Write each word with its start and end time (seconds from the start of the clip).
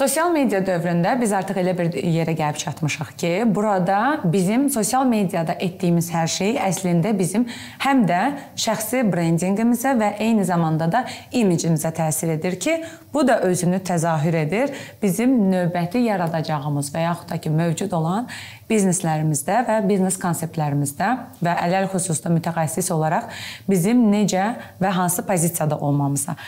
Sosial 0.00 0.30
media 0.32 0.62
dövründə 0.64 1.10
biz 1.20 1.32
artıq 1.36 1.58
elə 1.60 1.74
bir 1.76 1.90
yerə 1.92 2.32
gəlib 2.32 2.56
çatmışıq 2.56 3.08
ki, 3.20 3.30
burada 3.54 4.20
bizim 4.24 4.62
sosial 4.72 5.04
mediada 5.04 5.52
etdiyimiz 5.60 6.06
hər 6.14 6.30
şey 6.32 6.54
əslində 6.56 7.12
bizim 7.18 7.44
həm 7.82 8.06
də 8.08 8.20
şəxsi 8.64 9.02
brendinqimizə 9.12 9.92
və 10.00 10.08
eyni 10.24 10.46
zamanda 10.48 10.88
da 10.88 11.02
imicimizə 11.36 11.90
təsir 11.98 12.32
edir 12.38 12.56
ki, 12.64 12.78
bu 13.12 13.26
da 13.28 13.42
özünü 13.50 13.82
təzahür 13.90 14.38
edir 14.40 14.72
bizim 15.02 15.36
növbəti 15.52 16.00
yaradacağımız 16.06 16.88
və 16.96 17.04
yaxud 17.04 17.34
da 17.34 17.40
ki, 17.44 17.52
mövcud 17.60 17.92
olan 18.00 18.32
bizneslərimizdə 18.72 19.60
və 19.68 19.78
biznes 19.84 20.16
konseptlərimizdə 20.24 21.10
və 21.44 21.58
ələl 21.66 21.92
xüsusda 21.92 22.32
mütəxəssis 22.38 22.88
olaraq 22.96 23.28
bizim 23.68 24.08
necə 24.16 24.54
və 24.80 24.96
hansı 24.96 25.28
pozisiyada 25.28 25.76
olmamıza. 25.76 26.40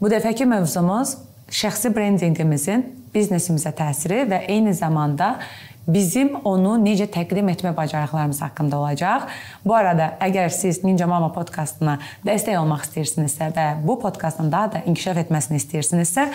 Bu 0.00 0.12
dəfəki 0.12 0.44
mövzumuz 0.52 1.16
şəxsi 1.50 1.90
brendinqimizin 1.94 2.86
biznesimizə 3.14 3.72
təsiri 3.76 4.22
və 4.30 4.44
eyni 4.48 4.74
zamanda 4.76 5.36
bizim 5.90 6.36
onu 6.46 6.76
necə 6.82 7.06
təqdim 7.10 7.48
etmə 7.50 7.72
bacarıqlarımız 7.76 8.40
haqqında 8.44 8.78
olacaq. 8.78 9.26
Bu 9.64 9.74
arada 9.74 10.12
əgər 10.22 10.50
siz 10.54 10.82
Ninja 10.84 11.08
Mama 11.10 11.32
podkastına 11.34 11.96
dəstək 12.26 12.58
olmaq 12.60 12.84
istəyirsinizsə 12.86 13.50
və 13.56 13.66
bu 13.82 13.98
podkastın 14.02 14.52
daha 14.52 14.72
da 14.74 14.82
inkişaf 14.86 15.22
etməsini 15.24 15.58
istəyirsinizsə, 15.58 16.28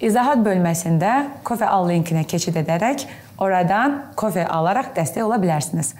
izahat 0.00 0.44
bölməsində 0.46 1.16
Kofe 1.44 1.66
al 1.66 1.88
linkinə 1.90 2.26
keçid 2.28 2.60
edərək 2.62 3.08
oradan 3.40 3.98
kofe 4.20 4.46
alaraq 4.46 4.92
dəstək 4.96 5.24
ola 5.24 5.40
bilərsiniz. 5.42 5.94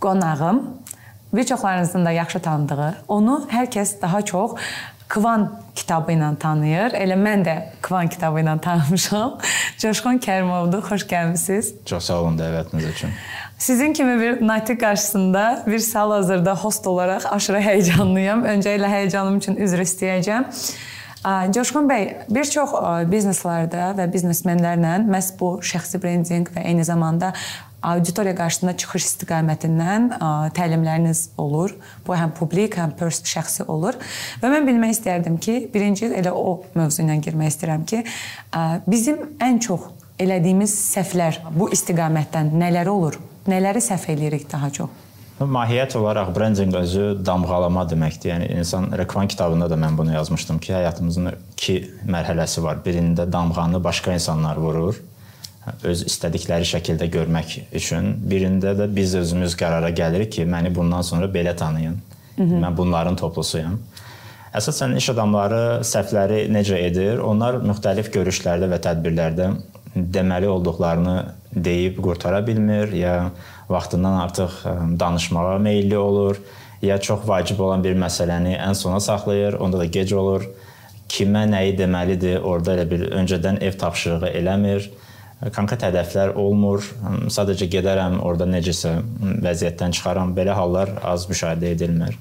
Qonağım 0.00 0.64
bir 1.34 1.44
çoxlarınızın 1.44 2.04
da 2.06 2.10
yaxşı 2.10 2.40
tanıdığı, 2.40 2.94
onu 3.08 3.42
hər 3.50 3.68
kəs 3.70 4.00
daha 4.02 4.22
çox 4.22 4.56
Kvan 5.08 5.46
kitabı 5.74 6.16
ilə 6.16 6.32
tanıyır. 6.42 6.96
Elə 6.98 7.14
mən 7.20 7.44
də 7.46 7.54
Kvan 7.82 8.08
kitabı 8.10 8.42
ilə 8.42 8.56
tanımışam. 8.60 9.36
Coşqun 9.82 10.18
Kərimovdur. 10.22 10.82
Xoş 10.88 11.06
gəlmisiniz. 11.10 11.74
Çox 11.86 12.08
sağ 12.10 12.20
olun 12.22 12.38
dəvətiniz 12.38 12.88
üçün. 12.90 13.14
Sizin 13.58 13.92
kimi 13.92 14.20
bir 14.20 14.46
natiq 14.46 14.78
qarşısında 14.80 15.62
bir 15.66 15.80
hal-hazırda 15.94 16.56
host 16.56 16.86
olaraq 16.86 17.30
aşırı 17.30 17.62
həyecanlıyam. 17.68 18.44
Öncə 18.44 18.74
ilə 18.78 18.90
həyecanım 18.90 19.38
üçün 19.38 19.56
üzr 19.56 19.84
istəyəcəm. 19.86 20.50
Coşqun 21.54 21.88
bəy, 21.90 22.04
bir 22.30 22.44
çox 22.46 22.74
bizneslərdə 23.10 23.88
və 23.98 24.04
biznesmenlərlə 24.12 24.98
məhz 25.06 25.32
bu 25.40 25.56
şəxsi 25.58 25.98
brendinq 26.02 26.52
və 26.54 26.66
eyni 26.70 26.84
zamanda 26.86 27.32
auditoriya 27.86 28.34
qarşısında 28.36 28.74
çıxış 28.82 29.06
istiqamətindən 29.10 30.08
təlimləriniz 30.56 31.28
olur. 31.38 31.74
Bu 32.06 32.16
həm 32.18 32.34
publik, 32.36 32.76
həm 32.80 32.96
şəxsi 32.98 33.66
olur. 33.70 33.98
Və 34.42 34.50
mən 34.50 34.66
bilmək 34.66 34.96
istərdim 34.96 35.38
ki, 35.38 35.58
birinci 35.74 36.10
elə 36.10 36.34
o 36.34 36.60
mövzu 36.74 37.04
ilə 37.04 37.20
girmək 37.22 37.54
istəyirəm 37.54 37.86
ki, 37.86 38.02
bizim 38.86 39.22
ən 39.40 39.62
çox 39.62 39.88
elədiyimiz 40.18 40.74
səhvlər 40.96 41.42
bu 41.54 41.70
istiqamətdən 41.76 42.54
nələr 42.58 42.90
olur? 42.90 43.18
Nələri 43.46 43.82
səhv 43.84 44.10
eləyirik 44.16 44.48
daha 44.50 44.70
çox? 44.70 45.02
Mahiyyət 45.36 45.92
olaraq 45.98 46.30
brendinq 46.32 46.74
özü 46.78 47.02
damğalama 47.26 47.82
deməkdir. 47.90 48.30
Yəni 48.32 48.46
insan 48.56 48.88
reklam 48.96 49.28
kitabında 49.28 49.68
da 49.70 49.76
mən 49.76 49.98
bunu 49.98 50.14
yazmışdım 50.14 50.58
ki, 50.64 50.72
həyatımızın 50.72 51.34
iki 51.52 51.76
mərhələsi 52.08 52.62
var. 52.64 52.80
Birində 52.86 53.28
damğanı 53.32 53.82
başqa 53.84 54.16
insanlar 54.16 54.56
vurur 54.56 54.96
öz 55.82 56.02
istədikləri 56.06 56.66
şəkildə 56.68 57.08
görmək 57.12 57.56
üçün. 57.74 58.12
Birində 58.30 58.74
də 58.78 58.88
biz 58.94 59.14
özümüz 59.18 59.56
qərara 59.58 59.90
gəlirik 59.94 60.32
ki, 60.38 60.46
məni 60.46 60.74
bundan 60.74 61.02
sonra 61.02 61.26
belə 61.26 61.56
tanıyın. 61.56 61.96
Hı 62.36 62.42
-hı. 62.42 62.60
Mən 62.64 62.76
bunların 62.76 63.16
toplusuyam. 63.16 63.78
Əsasən 64.54 64.96
iş 64.96 65.10
adamları 65.10 65.80
səhvləri 65.84 66.46
necə 66.52 66.78
edir? 66.88 67.18
Onlar 67.18 67.54
müxtəlif 67.54 68.12
görüşlərdə 68.14 68.70
və 68.72 68.78
tədbirlərdə 68.86 69.50
deməli 69.96 70.48
olduqlarını 70.48 71.16
deyib 71.54 71.98
qurtara 72.04 72.46
bilmir, 72.46 72.92
ya 72.92 73.30
vaxtından 73.68 74.18
artıq 74.20 74.50
danışmağa 75.00 75.58
meylli 75.58 75.98
olur, 75.98 76.36
ya 76.82 77.00
çox 77.00 77.28
vacib 77.28 77.60
olan 77.60 77.84
bir 77.84 77.96
məsələni 77.96 78.56
ən 78.60 78.74
sona 78.74 79.00
saxlayır, 79.00 79.52
onda 79.52 79.78
da 79.78 79.84
gec 79.84 80.12
olur. 80.12 80.44
Kimə 81.08 81.44
nəyi 81.50 81.76
deməlidir, 81.78 82.40
orada 82.40 82.74
elə 82.74 82.90
bir 82.90 83.04
öncədən 83.12 83.60
ev 83.64 83.78
tapşırığı 83.78 84.32
eləmir 84.40 84.90
konkret 85.56 85.84
hədəflər 85.84 86.34
olmur. 86.40 86.84
Sadəcə 87.32 87.68
gedərəm, 87.72 88.20
orada 88.24 88.46
necəsə 88.48 88.96
vəziyyətdən 89.44 89.96
çıxaram. 89.96 90.32
Belə 90.36 90.56
hallar 90.56 90.94
az 91.04 91.28
müşahidə 91.30 91.74
edilmir. 91.76 92.16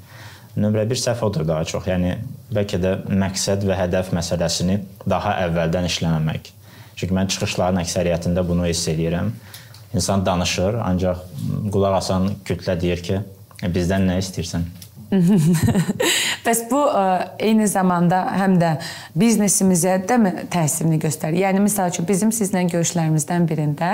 Nömrə 0.56 0.86
1 0.88 1.02
səhv 1.02 1.24
odur 1.28 1.44
daha 1.48 1.66
çox. 1.68 1.88
Yəni 1.88 2.16
bəlkə 2.56 2.80
də 2.80 2.94
məqsəd 3.12 3.66
və 3.68 3.80
hədəf 3.80 4.14
məsələsini 4.16 4.80
daha 5.08 5.36
əvvəldən 5.48 5.88
işləməmək. 5.90 6.52
Çünki 6.96 7.16
mən 7.16 7.32
çıxışların 7.32 7.82
əksəriyyətində 7.84 8.44
bunu 8.48 8.68
hiss 8.70 8.88
edirəm. 8.92 9.34
İnsan 9.96 10.26
danışır, 10.26 10.80
ancaq 10.84 11.22
qulaq 11.72 12.00
asan 12.00 12.30
kütlə 12.48 12.76
deyir 12.80 13.04
ki, 13.04 13.20
e, 13.64 13.70
bizdən 13.72 14.08
nə 14.10 14.18
istəyirsən? 14.24 14.64
Bəs 16.46 16.62
bu 16.70 16.80
ə, 16.90 17.02
e, 17.02 17.48
eyni 17.50 17.68
zamanda 17.70 18.24
həm 18.40 18.58
də 18.62 18.72
biznesimizə 19.18 20.00
də 20.10 20.18
təsirini 20.54 21.00
göstərir. 21.02 21.44
Yəni 21.46 21.64
məsəl 21.66 21.94
üçün 21.94 22.08
bizim 22.10 22.34
sizlə 22.36 22.66
görüşlərimizdən 22.74 23.48
birində 23.50 23.92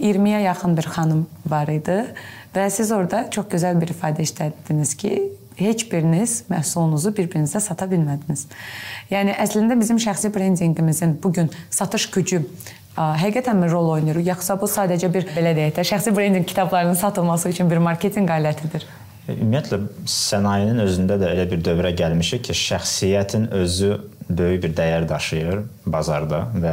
20-yə 0.00 0.44
yaxın 0.48 0.76
bir 0.78 0.90
xanım 0.94 1.26
var 1.48 1.70
idi 1.72 2.00
və 2.54 2.68
siz 2.74 2.92
orada 2.94 3.26
çox 3.34 3.50
gözəl 3.54 3.78
bir 3.80 3.92
ifadə 3.94 4.24
işlətdiniz 4.26 4.96
ki, 4.98 5.12
heç 5.58 5.86
biriniz 5.90 6.42
məhsulunuzu 6.50 7.12
bir-birinizə 7.16 7.60
sata 7.62 7.88
bilmədiniz. 7.90 8.46
Yəni 9.10 9.34
əslində 9.42 9.78
bizim 9.78 9.98
şəxsi 10.02 10.30
brendinqimizin 10.34 11.18
bu 11.22 11.32
gün 11.34 11.50
satış 11.70 12.10
gücü 12.14 12.44
həqiqətənmi 12.98 13.70
rol 13.70 13.92
oynayır, 13.94 14.22
yoxsa 14.26 14.56
bu 14.58 14.66
sadəcə 14.70 15.10
bir 15.14 15.28
belə 15.34 15.54
deyək 15.54 15.76
də 15.76 15.84
şəxsi 15.92 16.14
brendinq 16.14 16.48
kitablarının 16.50 16.98
satılması 16.98 17.54
üçün 17.54 17.70
bir 17.70 17.78
marketinq 17.82 18.30
alətidir? 18.30 18.86
Ümumiyyətlə 19.28 19.78
sənayenin 20.08 20.80
özündə 20.80 21.18
də 21.20 21.28
elə 21.34 21.44
bir 21.50 21.60
dövrə 21.60 21.90
gəlmişik 21.96 22.46
ki, 22.48 22.54
şəxsiyyətin 22.56 23.50
özü 23.58 23.90
böyük 24.28 24.62
bir 24.62 24.72
dəyər 24.78 25.04
daşıyır 25.08 25.60
bazarda 25.84 26.46
və 26.54 26.72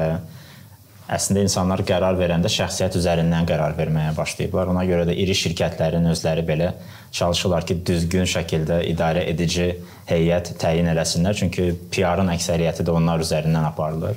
əslində 1.18 1.44
insanlar 1.46 1.84
qərar 1.86 2.16
verəndə 2.16 2.50
şəxsiyyət 2.50 2.96
üzərindən 3.02 3.46
qərar 3.50 3.76
verməyə 3.78 4.16
başlayıblar. 4.16 4.72
Ona 4.72 4.86
görə 4.88 5.04
də 5.10 5.18
iri 5.20 5.36
şirkətlərin 5.36 6.08
özləri 6.14 6.46
belə 6.48 6.72
çalışırlar 7.16 7.68
ki, 7.68 7.80
düzgün 7.92 8.32
şəkildə 8.32 8.82
idarə 8.88 9.28
edici 9.30 9.74
heyət 10.08 10.56
təyin 10.62 10.88
eləsinlər, 10.96 11.36
çünki 11.36 11.74
PR-ın 11.92 12.32
əksəriyyəti 12.38 12.88
də 12.88 12.96
onlar 12.96 13.24
üzərindən 13.24 13.68
aparılır. 13.74 14.16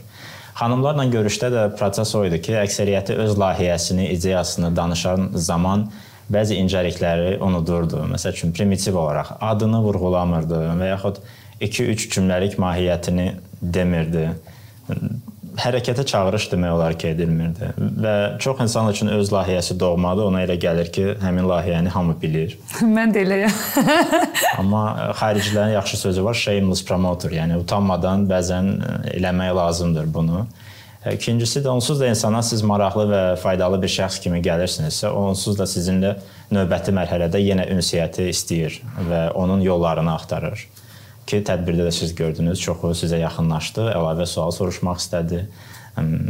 Xanımlarla 0.59 1.05
görüşdə 1.11 1.51
də 1.55 1.65
proses 1.79 2.15
o 2.15 2.25
idi 2.27 2.41
ki, 2.43 2.55
əksəriyyəti 2.63 3.19
öz 3.19 3.35
layihəsini, 3.39 4.09
ideyasını 4.15 4.77
danışan 4.77 5.31
zaman 5.35 5.89
bəzi 6.33 6.59
incəlikləri 6.63 7.39
unudurdu. 7.45 8.05
Məsəl 8.13 8.37
üçün 8.37 8.53
primitiv 8.57 8.97
olaraq 9.01 9.37
adını 9.41 9.81
vurğulamırdı 9.85 10.61
və 10.81 10.93
yaxud 10.93 11.23
2-3 11.61 12.07
cümləlik 12.15 12.59
mahiyyətini 12.61 13.33
demirdi. 13.63 14.29
Hərəkətə 15.59 16.05
çağırış 16.07 16.45
demək 16.53 16.71
olar 16.71 16.95
ki, 17.01 17.11
edilmirdi 17.17 17.73
və 18.05 18.13
çox 18.43 18.61
insan 18.63 18.91
üçün 18.93 19.11
öz 19.11 19.33
layihəsi 19.33 19.75
doğmadır. 19.81 20.29
Ona 20.31 20.45
elə 20.45 20.55
gəlir 20.61 20.93
ki, 20.95 21.07
həmin 21.23 21.49
layihəni 21.51 21.91
hamı 21.91 22.15
bilir. 22.23 22.55
Mən 22.99 23.15
də 23.15 23.25
eləyəm. 23.27 23.57
Amma 24.61 24.85
xaricilərin 25.19 25.75
yaxşı 25.75 25.99
sözü 26.05 26.25
var, 26.29 26.39
shameless 26.39 26.85
promoter, 26.87 27.35
yəni 27.41 27.59
utanmadan 27.59 28.29
bəzən 28.31 28.71
eləmək 29.17 29.55
lazımdır 29.59 30.15
bunu. 30.15 30.47
İkincisi 31.15 31.61
də 31.65 31.69
onsuz 31.69 32.01
da 32.01 32.09
insana 32.11 32.43
siz 32.43 32.63
maraqlı 32.63 33.05
və 33.11 33.23
faydalı 33.43 33.81
bir 33.83 33.93
şəxs 33.93 34.21
kimi 34.25 34.41
gəlirsinizsə, 34.45 35.11
onsuz 35.15 35.59
da 35.59 35.67
sizinlə 35.69 36.17
növbəti 36.55 36.95
mərhələdə 36.97 37.41
yenə 37.43 37.69
ünsiyyəti 37.75 38.29
istəyir 38.33 38.81
və 39.11 39.31
onun 39.39 39.61
yollarını 39.65 40.15
axtarır. 40.15 40.67
Ki 41.29 41.43
tədbirdə 41.45 41.85
də 41.89 41.93
siz 41.93 42.15
gördünüz, 42.17 42.61
çoxu 42.61 42.95
sizə 43.05 43.19
yaxınlaşdı, 43.21 43.91
əlavə 43.93 44.27
sual 44.27 44.55
soruşmaq 44.57 45.03
istədi, 45.03 45.43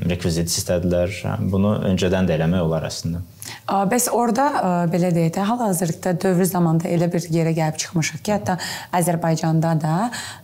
rekvizit 0.08 0.50
istədilər. 0.50 1.12
Bunu 1.52 1.74
öncədən 1.90 2.28
də 2.28 2.38
eləmək 2.38 2.64
olar 2.66 2.86
əslində. 2.88 3.20
Bəs 3.68 4.08
orada 4.12 4.48
belə 4.90 5.10
deyək 5.14 5.34
də, 5.36 5.44
hal-hazırda 5.48 6.14
dövr 6.22 6.48
zamanında 6.48 6.88
elə 6.90 7.10
bir 7.12 7.28
yerə 7.32 7.52
gəlib 7.56 7.78
çıxmışıq 7.82 8.22
ki, 8.24 8.32
hətta 8.38 8.58
Azərbaycanda 8.96 9.74
da 9.80 9.98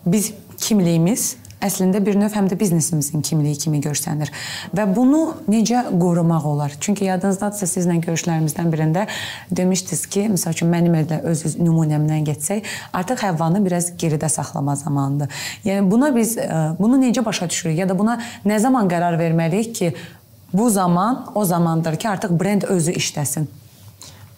biz 0.07 0.33
kimliyimiz 0.61 1.35
əslində 1.63 2.01
bir 2.05 2.17
növ 2.19 2.35
həm 2.35 2.49
də 2.51 2.59
biznesimizin 2.59 3.23
kimliyi 3.25 3.59
kimi 3.59 3.81
görsənir. 3.85 4.31
Və 4.75 4.87
bunu 4.97 5.23
necə 5.51 5.85
qorumaq 5.91 6.47
olar? 6.49 6.75
Çünki 6.81 7.07
yadınızdadsa 7.09 7.69
sizlə 7.71 7.97
görüşlərimizdən 8.05 8.73
birində 8.73 9.07
demişdiniz 9.51 10.07
ki, 10.07 10.27
məsəl 10.35 10.57
üçün 10.57 10.73
mənim 10.73 10.99
elə 11.03 11.21
öz 11.31 11.45
nümunəmdən 11.61 12.27
getsək, 12.31 12.69
artıq 12.93 13.25
Həvvanı 13.29 13.63
biraz 13.65 13.93
geridə 14.01 14.29
saxlama 14.29 14.77
zamanıdır. 14.77 15.45
Yəni 15.65 15.91
buna 15.91 16.11
biz 16.17 16.37
e, 16.39 16.49
bunu 16.79 17.01
necə 17.03 17.25
başa 17.25 17.51
düşürük 17.51 17.79
ya 17.79 17.89
da 17.89 17.99
buna 17.99 18.19
nə 18.47 18.59
zaman 18.61 18.91
qərar 18.91 19.19
verməliyik 19.21 19.73
ki, 19.75 19.95
bu 20.55 20.71
zaman 20.71 21.27
o 21.35 21.45
zamandır 21.45 21.97
ki, 21.97 22.09
artıq 22.09 22.41
brend 22.41 22.63
özü 22.63 22.93
işləsin. 22.93 23.49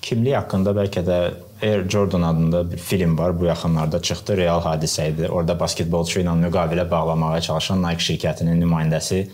Kimlik 0.02 0.36
haqqında 0.36 0.72
bəlkə 0.76 1.02
də 1.04 1.18
Air 1.62 1.88
Jordan 1.88 2.22
adında 2.22 2.72
bir 2.72 2.76
film 2.76 3.18
var. 3.18 3.40
Bu 3.40 3.44
yaxınlarda 3.44 4.02
çıxdı. 4.02 4.36
Real 4.36 4.60
hadisə 4.60 5.10
idi. 5.12 5.28
Orada 5.28 5.60
basketbolçu 5.60 6.20
ilə 6.20 6.34
müqavilə 6.44 6.90
bağlamağa 6.90 7.40
çalışan 7.40 7.82
Nike 7.82 8.04
şirkətinin 8.12 8.60
nümayəndəsi 8.64 9.24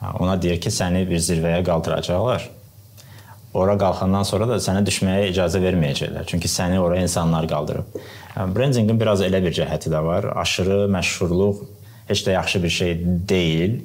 Ona 0.00 0.38
deyir 0.40 0.60
ki, 0.60 0.72
səni 0.72 1.04
bir 1.08 1.20
zirvəyə 1.20 1.60
qaldıracaqlar. 1.66 2.46
Ora 3.60 3.74
qalxandan 3.76 4.24
sonra 4.24 4.46
da 4.48 4.56
sənə 4.62 4.80
düşməyə 4.86 5.28
icazə 5.32 5.60
verməyəcəklər. 5.60 6.24
Çünki 6.30 6.48
səni 6.48 6.78
ora 6.80 7.00
insanlar 7.02 7.48
qaldırıb. 7.50 7.98
Brendinqin 8.54 9.00
biraz 9.00 9.20
elə 9.26 9.42
bir 9.44 9.52
cəhəti 9.56 9.92
də 9.92 10.00
var. 10.06 10.30
Aşırı 10.40 10.86
məşhurluq 10.94 11.64
heç 12.08 12.22
də 12.26 12.36
yaxşı 12.38 12.62
bir 12.62 12.74
şey 12.76 12.94
deyil. 13.28 13.80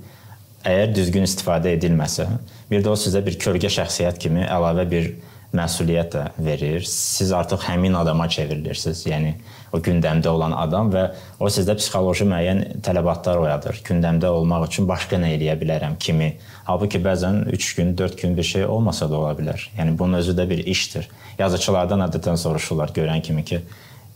Əgər 0.66 0.96
düzgün 0.96 1.28
istifadə 1.28 1.76
edilməsə, 1.76 2.26
bir 2.72 2.86
də 2.86 2.90
o 2.90 2.96
sizə 2.98 3.20
bir 3.26 3.36
kölgə 3.42 3.70
şəxsiyyət 3.70 4.22
kimi 4.22 4.46
əlavə 4.48 4.88
bir 4.90 5.12
məsuliyyət 5.56 6.16
də 6.16 6.24
verir. 6.46 6.86
Siz 6.90 7.32
artıq 7.36 7.66
həmin 7.68 7.94
adama 7.98 8.28
çevrilirsiniz. 8.30 9.04
Yəni 9.08 9.34
o 9.76 9.80
gündəmdə 9.84 10.32
olan 10.32 10.56
adam 10.58 10.92
və 10.94 11.06
o 11.40 11.50
sizdə 11.52 11.76
psixoloji 11.80 12.28
müəyyən 12.30 12.82
tələbatlar 12.86 13.42
oyadır. 13.44 13.82
Gündəmdə 13.88 14.32
olmaq 14.32 14.68
üçün 14.70 14.88
başqa 14.90 15.20
nə 15.22 15.34
edə 15.38 15.58
bilərəm 15.60 15.98
kimi. 16.00 16.36
Halbuki 16.70 17.02
bəzən 17.04 17.44
3 17.54 17.74
gün, 17.80 17.98
4 17.98 18.22
gün 18.22 18.38
bir 18.38 18.48
şey 18.54 18.66
olmasa 18.66 19.10
da 19.10 19.20
ola 19.20 19.34
bilər. 19.38 19.68
Yəni 19.78 19.98
bunun 19.98 20.22
özü 20.22 20.38
də 20.38 20.48
bir 20.50 20.64
işdir. 20.66 21.10
Yazıçılardan 21.40 22.08
adətən 22.08 22.40
soruşurlar 22.40 22.96
görən 22.96 23.22
kimi 23.22 23.44
ki, 23.46 23.62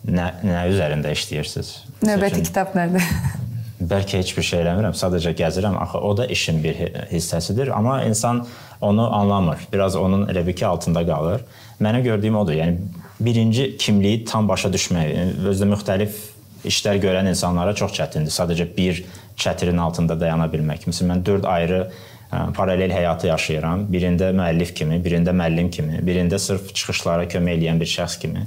nə 0.08 0.32
nə 0.46 0.66
üzərində 0.72 1.12
işləyirsiniz? 1.16 1.76
Növbəti 2.08 2.44
kitab 2.48 2.76
nədir? 2.80 3.06
bəlkə 3.80 4.20
heç 4.20 4.34
bir 4.38 4.44
şey 4.44 4.64
eləmirəm, 4.64 4.96
sadəcə 4.98 5.34
gəzirəm. 5.40 5.78
Axı 5.80 6.02
o 6.04 6.16
da 6.18 6.26
işin 6.26 6.64
bir 6.64 6.76
hissəsidir, 7.12 7.72
amma 7.76 8.04
insan 8.04 8.46
onu 8.82 9.06
anlamır. 9.16 9.68
Biraz 9.74 9.96
onun 9.96 10.28
elə 10.28 10.46
bir 10.48 10.56
ki 10.56 10.66
altında 10.68 11.06
qalır. 11.08 11.46
Mənə 11.82 12.04
gördüyüm 12.04 12.36
odur. 12.36 12.54
Yəni 12.54 12.78
birinci 13.20 13.78
kimliyi 13.78 14.26
tam 14.26 14.48
başa 14.50 14.72
düşmək, 14.74 15.40
özdə 15.52 15.68
müxtəlif 15.74 16.20
işlər 16.68 17.00
görən 17.00 17.30
insanlara 17.32 17.76
çox 17.76 17.96
çətindir. 17.96 18.36
Sadəcə 18.36 18.68
bir 18.78 19.04
çətirin 19.40 19.80
altında 19.80 20.20
dayana 20.20 20.50
bilmək. 20.52 20.88
Məsələn, 20.90 21.14
mən 21.14 21.26
4 21.26 21.46
ayrı 21.46 21.82
paralel 22.30 22.92
həyatı 22.94 23.28
yaşayıram. 23.28 23.88
Birində 23.90 24.30
müəllif 24.36 24.74
kimi, 24.78 25.00
birində 25.04 25.34
müəllim 25.34 25.72
kimi, 25.74 26.02
birində 26.06 26.40
sırf 26.40 26.74
çıxışlara 26.78 27.26
kömək 27.32 27.58
edən 27.58 27.82
bir 27.82 27.90
şəxs 27.90 28.20
kimi. 28.22 28.46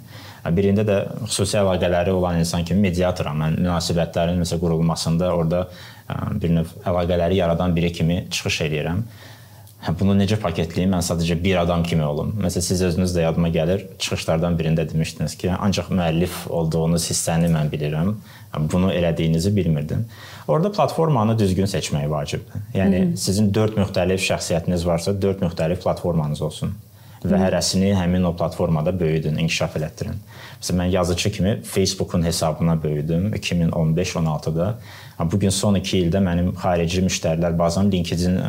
Birində 0.54 0.84
də 0.86 0.98
xüsusi 1.26 1.58
əlaqələri 1.60 2.14
olan 2.14 2.40
insan 2.42 2.64
kimi 2.66 2.88
mediatoram. 2.88 3.38
Mən 3.42 3.58
münasibətlərin 3.60 4.40
məsəl 4.42 4.62
qurulmasında 4.62 5.34
orada 5.34 5.66
bir 6.38 6.54
növ 6.58 6.72
əlaqələri 6.86 7.38
yaradan 7.42 7.74
biri 7.76 7.92
kimi 7.92 8.24
çıxış 8.30 8.60
edirəm. 8.68 9.02
Hə, 9.82 9.92
bunu 9.98 10.14
necə 10.14 10.36
paketləyim? 10.38 10.92
Mən 10.94 11.02
sadəcə 11.02 11.34
bir 11.42 11.56
adam 11.64 11.82
kimi 11.82 12.04
olum. 12.06 12.28
Məsələn, 12.38 12.66
siz 12.68 12.82
özünüz 12.86 13.16
də 13.16 13.24
yadıma 13.24 13.48
gəlir, 13.50 13.82
çıxışlardan 13.98 14.54
birində 14.58 14.84
demişdiniz 14.86 15.34
ki, 15.40 15.50
ancaq 15.56 15.90
müəllif 15.90 16.44
olduğunuz 16.54 17.08
hissəni 17.10 17.50
mən 17.50 17.72
bilirəm. 17.72 18.12
Hə, 18.52 18.62
bunu 18.72 18.92
elədiyinizi 18.94 19.50
bilmirdim. 19.56 20.06
Orada 20.46 20.70
platformanı 20.72 21.34
düzgün 21.38 21.66
seçmək 21.66 22.08
vacibdir. 22.10 22.62
Yəni 22.74 23.00
Hı 23.00 23.10
-hı. 23.10 23.16
sizin 23.16 23.54
4 23.54 23.76
müxtəlif 23.82 24.22
şəxsiyyətiniz 24.30 24.86
varsa, 24.86 25.22
4 25.22 25.42
müxtəlif 25.42 25.82
platformanız 25.82 26.42
olsun 26.42 26.74
və 27.24 27.38
hərəsini 27.38 27.92
həmin 27.94 28.24
o 28.26 28.32
platformada 28.36 28.92
böyüdün, 29.00 29.38
inkişaf 29.44 29.76
elətdirin. 29.78 30.18
Məsələn, 30.60 30.78
mən 30.80 30.90
yazıçı 30.96 31.32
kimi 31.32 31.62
Facebookun 31.62 32.24
hesabına 32.26 32.82
böyüdüm 32.82 33.32
2015-16-da. 33.34 34.74
Bu 35.32 35.40
gün 35.40 35.50
son 35.50 35.74
2 35.74 35.98
ildə 35.98 36.22
mənim 36.22 36.52
xarici 36.58 37.02
müştərilər 37.02 37.58
bazam 37.58 37.92
LinkedIn 37.92 38.40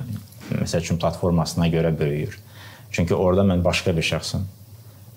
məsəl 0.61 0.85
üçün 0.85 1.01
platformasına 1.01 1.67
görə 1.73 1.94
böyüyür. 2.00 2.39
Çünki 2.94 3.15
orada 3.15 3.45
mən 3.47 3.63
başqa 3.65 3.95
bir 3.95 4.05
şəxsəm 4.05 4.45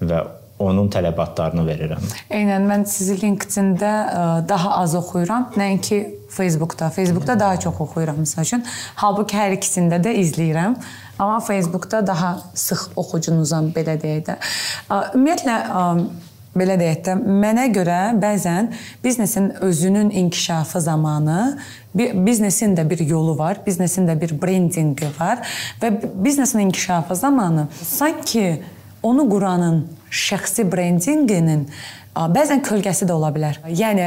və 0.00 0.24
onun 0.58 0.88
tələbatlarını 0.92 1.64
verirəm. 1.66 2.04
Eynən 2.32 2.64
mən 2.68 2.86
sizi 2.88 3.18
LinkedIn-də 3.20 3.90
e, 3.90 4.20
daha 4.48 4.76
az 4.80 4.94
oxuyuram, 4.96 5.50
nəinki 5.56 5.98
Facebook-da. 6.32 6.90
Facebook-da 6.90 7.36
daha 7.40 7.58
çox 7.60 7.80
oxuyuram 7.80 8.22
məsəl 8.24 8.46
üçün. 8.48 8.64
Halbuki 9.02 9.36
hər 9.36 9.56
ikisində 9.58 10.00
də 10.02 10.14
izləyirəm. 10.22 10.78
Amma 11.18 11.40
Facebook-da 11.44 12.00
daha 12.06 12.32
sıx 12.54 12.88
oxucunuzam 12.96 13.68
belə 13.76 13.98
deyək 14.00 14.24
də. 14.30 14.38
E, 14.40 15.02
ümumiyyətlə 15.18 15.58
e, 15.60 16.24
belə 16.56 16.76
deyək 16.80 17.02
də, 17.06 17.16
mənə 17.16 17.66
görə 17.74 18.00
bəzən 18.20 18.70
biznesin 19.04 19.50
özünün 19.64 20.10
inkişafı 20.10 20.80
zamanı 20.80 21.58
biznesin 21.94 22.76
də 22.76 22.84
bir 22.90 22.98
yolu 22.98 23.38
var, 23.38 23.60
biznesin 23.66 24.08
də 24.08 24.16
bir 24.20 24.34
brendinqi 24.42 25.08
var 25.20 25.44
və 25.82 25.92
biznesin 26.24 26.58
inkişafı 26.66 27.16
zamanı 27.16 27.68
sanki 27.82 28.62
onu 29.02 29.28
quranın 29.30 29.84
şəxsi 30.10 30.66
brendinqinin 30.72 31.68
bəzən 32.16 32.62
kölgəsi 32.64 33.08
də 33.08 33.14
ola 33.16 33.30
bilər. 33.34 33.58
Yəni 33.68 34.06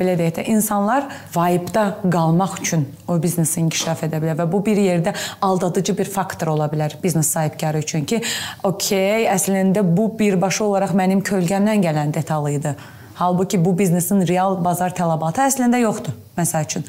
belə 0.00 0.16
deyək 0.20 0.40
də 0.40 0.46
insanlar 0.52 1.06
vibe-da 1.34 1.86
qalmaq 2.04 2.58
üçün 2.60 2.86
o 3.08 3.16
biznesi 3.22 3.60
inkişaf 3.62 4.04
edə 4.08 4.20
bilər 4.22 4.40
və 4.42 4.48
bu 4.52 4.62
bir 4.66 4.80
yerdə 4.80 5.14
aldadıcı 5.42 5.96
bir 5.98 6.10
faktor 6.10 6.52
ola 6.56 6.68
bilər 6.72 6.98
biznes 7.02 7.30
sahibkarı 7.32 7.84
üçün 7.84 8.04
ki, 8.08 8.20
okey, 8.64 9.26
əslində 9.32 9.84
bu 9.86 10.10
birbaşa 10.18 10.64
olaraq 10.68 10.94
mənim 10.98 11.24
kölgəmdən 11.24 11.82
gələn 11.88 12.14
detal 12.14 12.50
idi. 12.52 12.76
Halbuki 13.16 13.64
bu 13.64 13.78
biznesin 13.78 14.26
real 14.28 14.58
bazar 14.64 14.92
tələbatı 14.92 15.40
əslində 15.46 15.78
yoxdur. 15.80 16.12
Məsəl 16.36 16.66
üçün, 16.66 16.82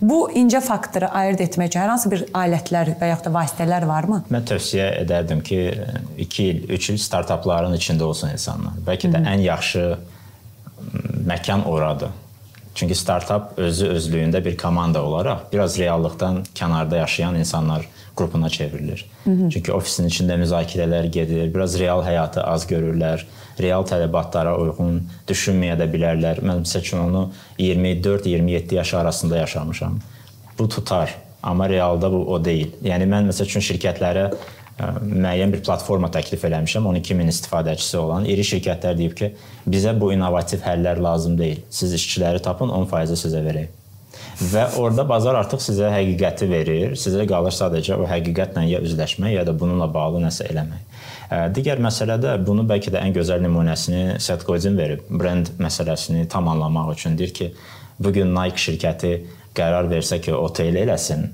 bu 0.00 0.30
incə 0.32 0.62
faktoru 0.64 1.10
ayırd 1.12 1.42
etmək 1.44 1.68
üçün 1.68 1.82
hər 1.82 1.90
hansı 1.92 2.12
bir 2.12 2.22
alətlər 2.40 2.94
və 2.96 3.10
ya 3.10 3.18
da 3.20 3.32
vasitələr 3.34 3.84
varmı? 3.84 4.22
Mən 4.32 4.46
tövsiyə 4.48 4.86
edərdim 5.02 5.42
ki, 5.44 5.58
2 6.24 6.46
il, 6.48 6.62
3 6.78 6.88
il 6.94 7.02
startapların 7.04 7.76
içində 7.76 8.08
olsun 8.08 8.32
insanlar. 8.32 8.80
Bəlkə 8.86 9.12
də 9.12 9.20
Hı 9.20 9.24
-hı. 9.26 9.34
ən 9.34 9.44
yaxşı 9.44 9.84
məkan 11.26 11.64
oradır. 11.64 12.08
Çünki 12.74 12.94
startap 12.94 13.58
özü 13.58 13.86
özlüyündə 13.86 14.44
bir 14.44 14.56
komanda 14.58 15.02
olaraq 15.02 15.38
biraz 15.52 15.78
reallıqdan 15.78 16.42
kənarda 16.54 16.96
yaşayan 16.96 17.34
insanlar 17.34 17.86
qrupuna 18.16 18.48
çevrilir. 18.48 19.06
Hı 19.24 19.30
-hı. 19.30 19.50
Çünki 19.50 19.72
ofisin 19.72 20.08
içində 20.08 20.36
müzakirələr 20.42 21.06
gedir, 21.06 21.54
biraz 21.54 21.78
real 21.78 22.02
həyatı 22.02 22.42
az 22.42 22.66
görürlər, 22.70 23.24
real 23.60 23.86
tələbatlara 23.86 24.56
uyğun 24.58 25.02
düşünməyə 25.28 25.78
də 25.78 25.86
bilərlər. 25.92 26.40
Mən 26.42 26.62
məsəl 26.64 26.80
üçün 26.80 26.98
onu 26.98 27.32
24-27 27.58 28.74
yaş 28.74 28.94
arasında 28.94 29.36
yaşamışam. 29.36 29.98
Bu 30.58 30.68
tutar, 30.68 31.14
amma 31.42 31.68
realda 31.68 32.12
bu 32.12 32.32
o 32.32 32.44
deyil. 32.44 32.70
Yəni 32.82 33.06
mən 33.06 33.30
məsəl 33.30 33.44
üçün 33.44 33.60
şirkətlərə 33.60 34.32
müəyyən 34.80 35.52
bir 35.54 35.62
platforma 35.62 36.10
təklif 36.10 36.42
eləmişəm 36.48 36.86
12 36.90 37.14
min 37.14 37.30
istifadəçisi 37.30 37.96
olan 38.00 38.26
iri 38.26 38.42
şirkətlər 38.46 38.96
deyib 38.98 39.14
ki, 39.18 39.30
bizə 39.70 39.94
bu 40.00 40.10
innovativ 40.12 40.64
həllər 40.66 40.98
lazım 41.02 41.38
deyil. 41.38 41.62
Siz 41.70 41.94
işçiləri 41.94 42.42
tapın, 42.42 42.72
10% 42.74 43.20
sizə 43.20 43.42
verək. 43.44 43.68
Və 44.50 44.64
orada 44.82 45.04
bazar 45.06 45.38
artıq 45.38 45.62
sizə 45.62 45.92
həqiqəti 45.94 46.48
verir. 46.50 46.96
Sizə 46.98 47.22
qalır 47.30 47.54
sadəcə 47.54 48.00
o 48.02 48.08
həqiqətlə 48.10 48.64
ya 48.66 48.80
üzləşmək, 48.82 49.36
ya 49.36 49.46
da 49.46 49.54
bununla 49.58 49.86
bağlı 49.94 50.24
nəsə 50.26 50.48
eləmək. 50.50 50.82
Digər 51.54 51.78
məsələ 51.82 52.18
də 52.22 52.34
bunu 52.46 52.66
bəlkə 52.66 52.90
də 52.94 53.02
ən 53.02 53.14
gözəl 53.14 53.42
nümunəsini 53.46 54.18
Seth 54.22 54.42
Godin 54.46 54.78
verib. 54.78 55.06
Brend 55.10 55.54
məsələsini 55.62 56.26
tam 56.30 56.50
anlamaq 56.50 56.92
üçün 56.96 57.18
deyir 57.18 57.34
ki, 57.34 57.52
bu 57.98 58.12
gün 58.12 58.34
Nike 58.34 58.58
şirkəti 58.58 59.14
qərar 59.54 59.86
versə 59.90 60.18
ki, 60.22 60.34
otel 60.34 60.82
eləsin, 60.82 61.28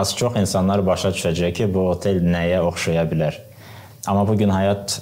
az-çox 0.00 0.36
insanlar 0.40 0.84
başa 0.86 1.10
düşəcək 1.16 1.52
ki, 1.58 1.68
bu 1.74 1.88
otel 1.94 2.20
nəyə 2.22 2.60
oxşaya 2.66 3.06
bilər. 3.10 3.38
Amma 4.06 4.22
bu 4.28 4.36
gün 4.38 4.52
həyat 4.54 5.00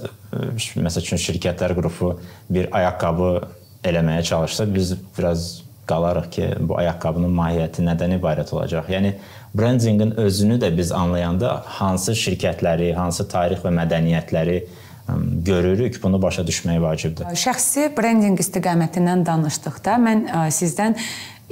məsəl 0.80 1.04
üçün 1.04 1.20
şirkətlər 1.20 1.74
qrupu 1.76 2.14
bir 2.50 2.70
ayaqqabı 2.72 3.30
eləməyə 3.84 4.22
çalışsa, 4.24 4.64
biz 4.74 4.94
biraz 5.18 5.62
qalarıq 5.90 6.30
ki, 6.32 6.46
bu 6.64 6.78
ayaqqabının 6.80 7.34
mahiyyəti 7.36 7.84
nədən 7.84 8.16
ibarət 8.16 8.54
olacaq? 8.56 8.88
Yəni 8.88 9.16
brendinqin 9.52 10.16
özünü 10.20 10.56
də 10.62 10.72
biz 10.76 10.92
anlayanda 10.96 11.58
hansı 11.66 12.16
şirkətləri, 12.16 12.94
hansı 12.96 13.28
tarix 13.28 13.60
və 13.66 13.74
mədəniyyətləri 13.82 14.56
görürük, 15.44 15.98
bunu 16.02 16.16
başa 16.22 16.46
düşmək 16.48 16.80
vacibdir. 16.80 17.28
Şəxsi 17.36 17.90
brendinq 17.92 18.40
istiqamətindən 18.40 19.26
danışdıqda 19.28 19.98
mən 20.00 20.22
sizdən 20.48 20.96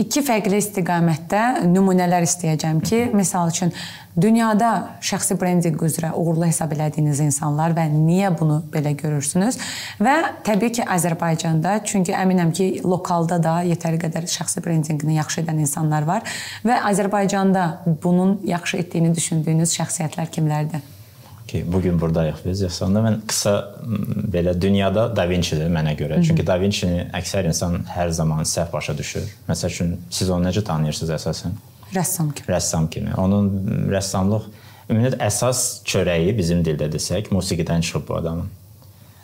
iki 0.00 0.22
fərqli 0.24 0.60
istiqamətdə 0.62 1.64
nümunələr 1.68 2.24
istəyəcəm 2.26 2.80
ki, 2.84 3.00
məsəl 3.16 3.50
üçün 3.52 3.72
dünyada 4.16 4.70
şəxsi 5.04 5.36
brendinq 5.40 5.82
üzrə 5.86 6.12
uğurlu 6.16 6.46
hesab 6.48 6.72
elədiyiniz 6.76 7.20
insanlar 7.24 7.74
və 7.76 7.86
niyə 7.92 8.32
bunu 8.38 8.60
belə 8.72 8.94
görürsünüz? 8.98 9.58
Və 10.02 10.16
təbii 10.46 10.76
ki, 10.78 10.86
Azərbaycanda, 10.96 11.78
çünki 11.88 12.16
əminəm 12.16 12.54
ki, 12.56 12.70
lokalda 12.84 13.40
da 13.42 13.58
yetəri 13.68 14.00
qədər 14.02 14.28
şəxsi 14.32 14.64
brendinqini 14.64 15.18
yaxşı 15.20 15.44
edən 15.44 15.62
insanlar 15.64 16.08
var 16.08 16.26
və 16.64 16.80
Azərbaycanda 16.92 17.68
bunun 18.02 18.40
yaxşı 18.48 18.82
etdiyini 18.84 19.14
düşündüyünüz 19.16 19.76
şəxsiyyətlər 19.78 20.32
kimlərdir? 20.32 20.91
Ki, 21.52 21.64
bu 21.72 21.82
gün 21.84 21.98
burdayıq 22.00 22.40
biz. 22.46 22.62
Əslində 22.68 23.02
mən 23.04 23.18
qısa 23.28 23.52
belə 24.32 24.54
dünyada 24.60 25.04
Da 25.16 25.26
Vinci-dir 25.28 25.68
mənə 25.72 25.92
görə. 25.98 26.16
Hı 26.16 26.20
-hı. 26.20 26.26
Çünki 26.28 26.46
Da 26.46 26.56
Vinci-ni 26.60 27.04
əksər 27.20 27.48
insan 27.50 27.84
hər 27.96 28.10
zaman 28.10 28.44
səhv 28.54 28.72
başa 28.72 28.98
düşür. 28.98 29.28
Məsəl 29.48 29.74
üçün 29.74 30.00
siz 30.10 30.30
onu 30.30 30.48
necə 30.48 30.64
tanıyırsınız 30.64 31.12
əsasən? 31.18 31.52
Rəssam 31.94 32.32
kimi. 32.34 32.48
Rəssam 32.48 32.88
kimi. 32.90 33.14
Onun 33.16 33.50
rəssamlıq 33.92 34.42
ümumiyyətlə 34.90 35.20
əsas 35.28 35.82
çörəyi 35.84 36.36
bizim 36.38 36.64
dildə 36.64 36.88
desək, 36.92 37.30
musiqidən 37.36 37.80
çıxıb 37.80 38.08
bu 38.08 38.16
adamın. 38.16 38.48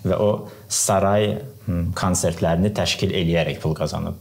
Və 0.05 0.17
o 0.17 0.49
saray 0.69 1.39
konsertlərini 1.95 2.73
təşkil 2.75 3.11
eləyərək 3.11 3.61
pul 3.61 3.75
qazanıb. 3.75 4.15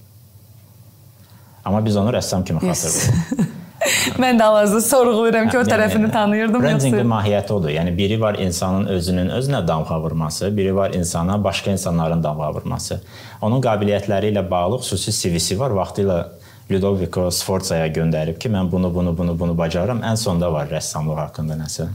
Amma 1.66 1.86
biz 1.86 1.96
onu 1.96 2.10
rəssam 2.10 2.46
kimi 2.46 2.60
xatırlayırıq. 2.60 3.54
Mən 4.22 4.39
də 4.39 4.48
hal-hazırda 4.48 4.82
sorğuluyuram 4.82 5.50
ki, 5.50 5.58
o 5.60 5.63
tərəfini 5.67 6.10
tanıyırdım 6.12 6.63
Brandinqin 6.63 7.08
mahiyyəti 7.08 7.53
odur. 7.53 7.72
Yəni 7.74 7.94
biri 7.98 8.20
var 8.22 8.39
insanın 8.41 8.88
özünün 8.96 9.29
özünə 9.38 9.62
damğa 9.67 10.00
vurması, 10.01 10.50
biri 10.58 10.75
var 10.75 10.94
insana 10.94 11.38
başqa 11.44 11.72
insanların 11.72 12.24
damğa 12.24 12.51
vurması. 12.53 13.01
Onun 13.41 13.62
qabiliyyətləri 13.62 14.32
ilə 14.34 14.44
bağlı 14.51 14.82
xüsusi 14.84 15.13
CV-si 15.20 15.60
var. 15.60 15.75
Vaxtilə 15.77 16.24
Ludovico 16.72 17.29
Sforza'ya 17.32 17.88
göndərib 17.96 18.39
ki, 18.39 18.51
mən 18.51 18.72
bunu, 18.72 18.94
bunu, 18.96 19.17
bunu, 19.17 19.38
bunu 19.39 19.58
bacarıram. 19.58 20.01
Ən 20.03 20.20
sonda 20.20 20.51
var 20.53 20.67
rəssamlıq 20.72 21.22
haqqında 21.27 21.60
nəsə. 21.60 21.88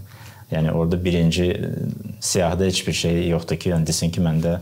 Yəni 0.52 0.72
orada 0.72 0.99
birinci 1.04 1.49
siyahıda 2.20 2.64
heç 2.64 2.87
bir 2.87 2.92
şey 2.92 3.28
yoxdur 3.28 3.56
ki, 3.56 3.72
yəni 3.72 3.87
desin 3.87 4.12
ki, 4.12 4.20
məndə 4.25 4.58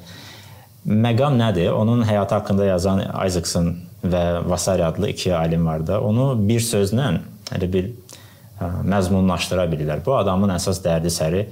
məqam 0.86 1.38
nədir? 1.38 1.70
Onun 1.70 2.02
həyatı 2.06 2.34
haqqında 2.38 2.66
yazan 2.66 3.02
Isaacson 3.26 3.74
və 4.04 4.24
Vasari 4.48 4.84
adlı 4.84 5.10
iki 5.12 5.34
alim 5.34 5.66
var 5.66 5.84
da, 5.86 6.00
onu 6.00 6.32
bir 6.48 6.62
sözlə 6.64 7.10
elə 7.56 7.68
bir 7.72 7.90
ə, 7.90 8.70
məzmunlaşdıra 8.88 9.66
bilirlər. 9.72 10.04
Bu 10.06 10.16
adamın 10.16 10.54
əsas 10.56 10.80
dərdi 10.84 11.12
səri 11.12 11.44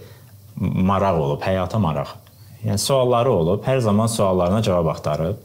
maraq 0.58 1.20
olub, 1.20 1.42
həyata 1.44 1.80
maraq. 1.82 2.14
Yəni 2.64 2.80
sualları 2.82 3.30
olub, 3.30 3.62
hər 3.66 3.82
zaman 3.84 4.10
suallarına 4.10 4.62
cavab 4.66 4.90
axtarıb 4.94 5.44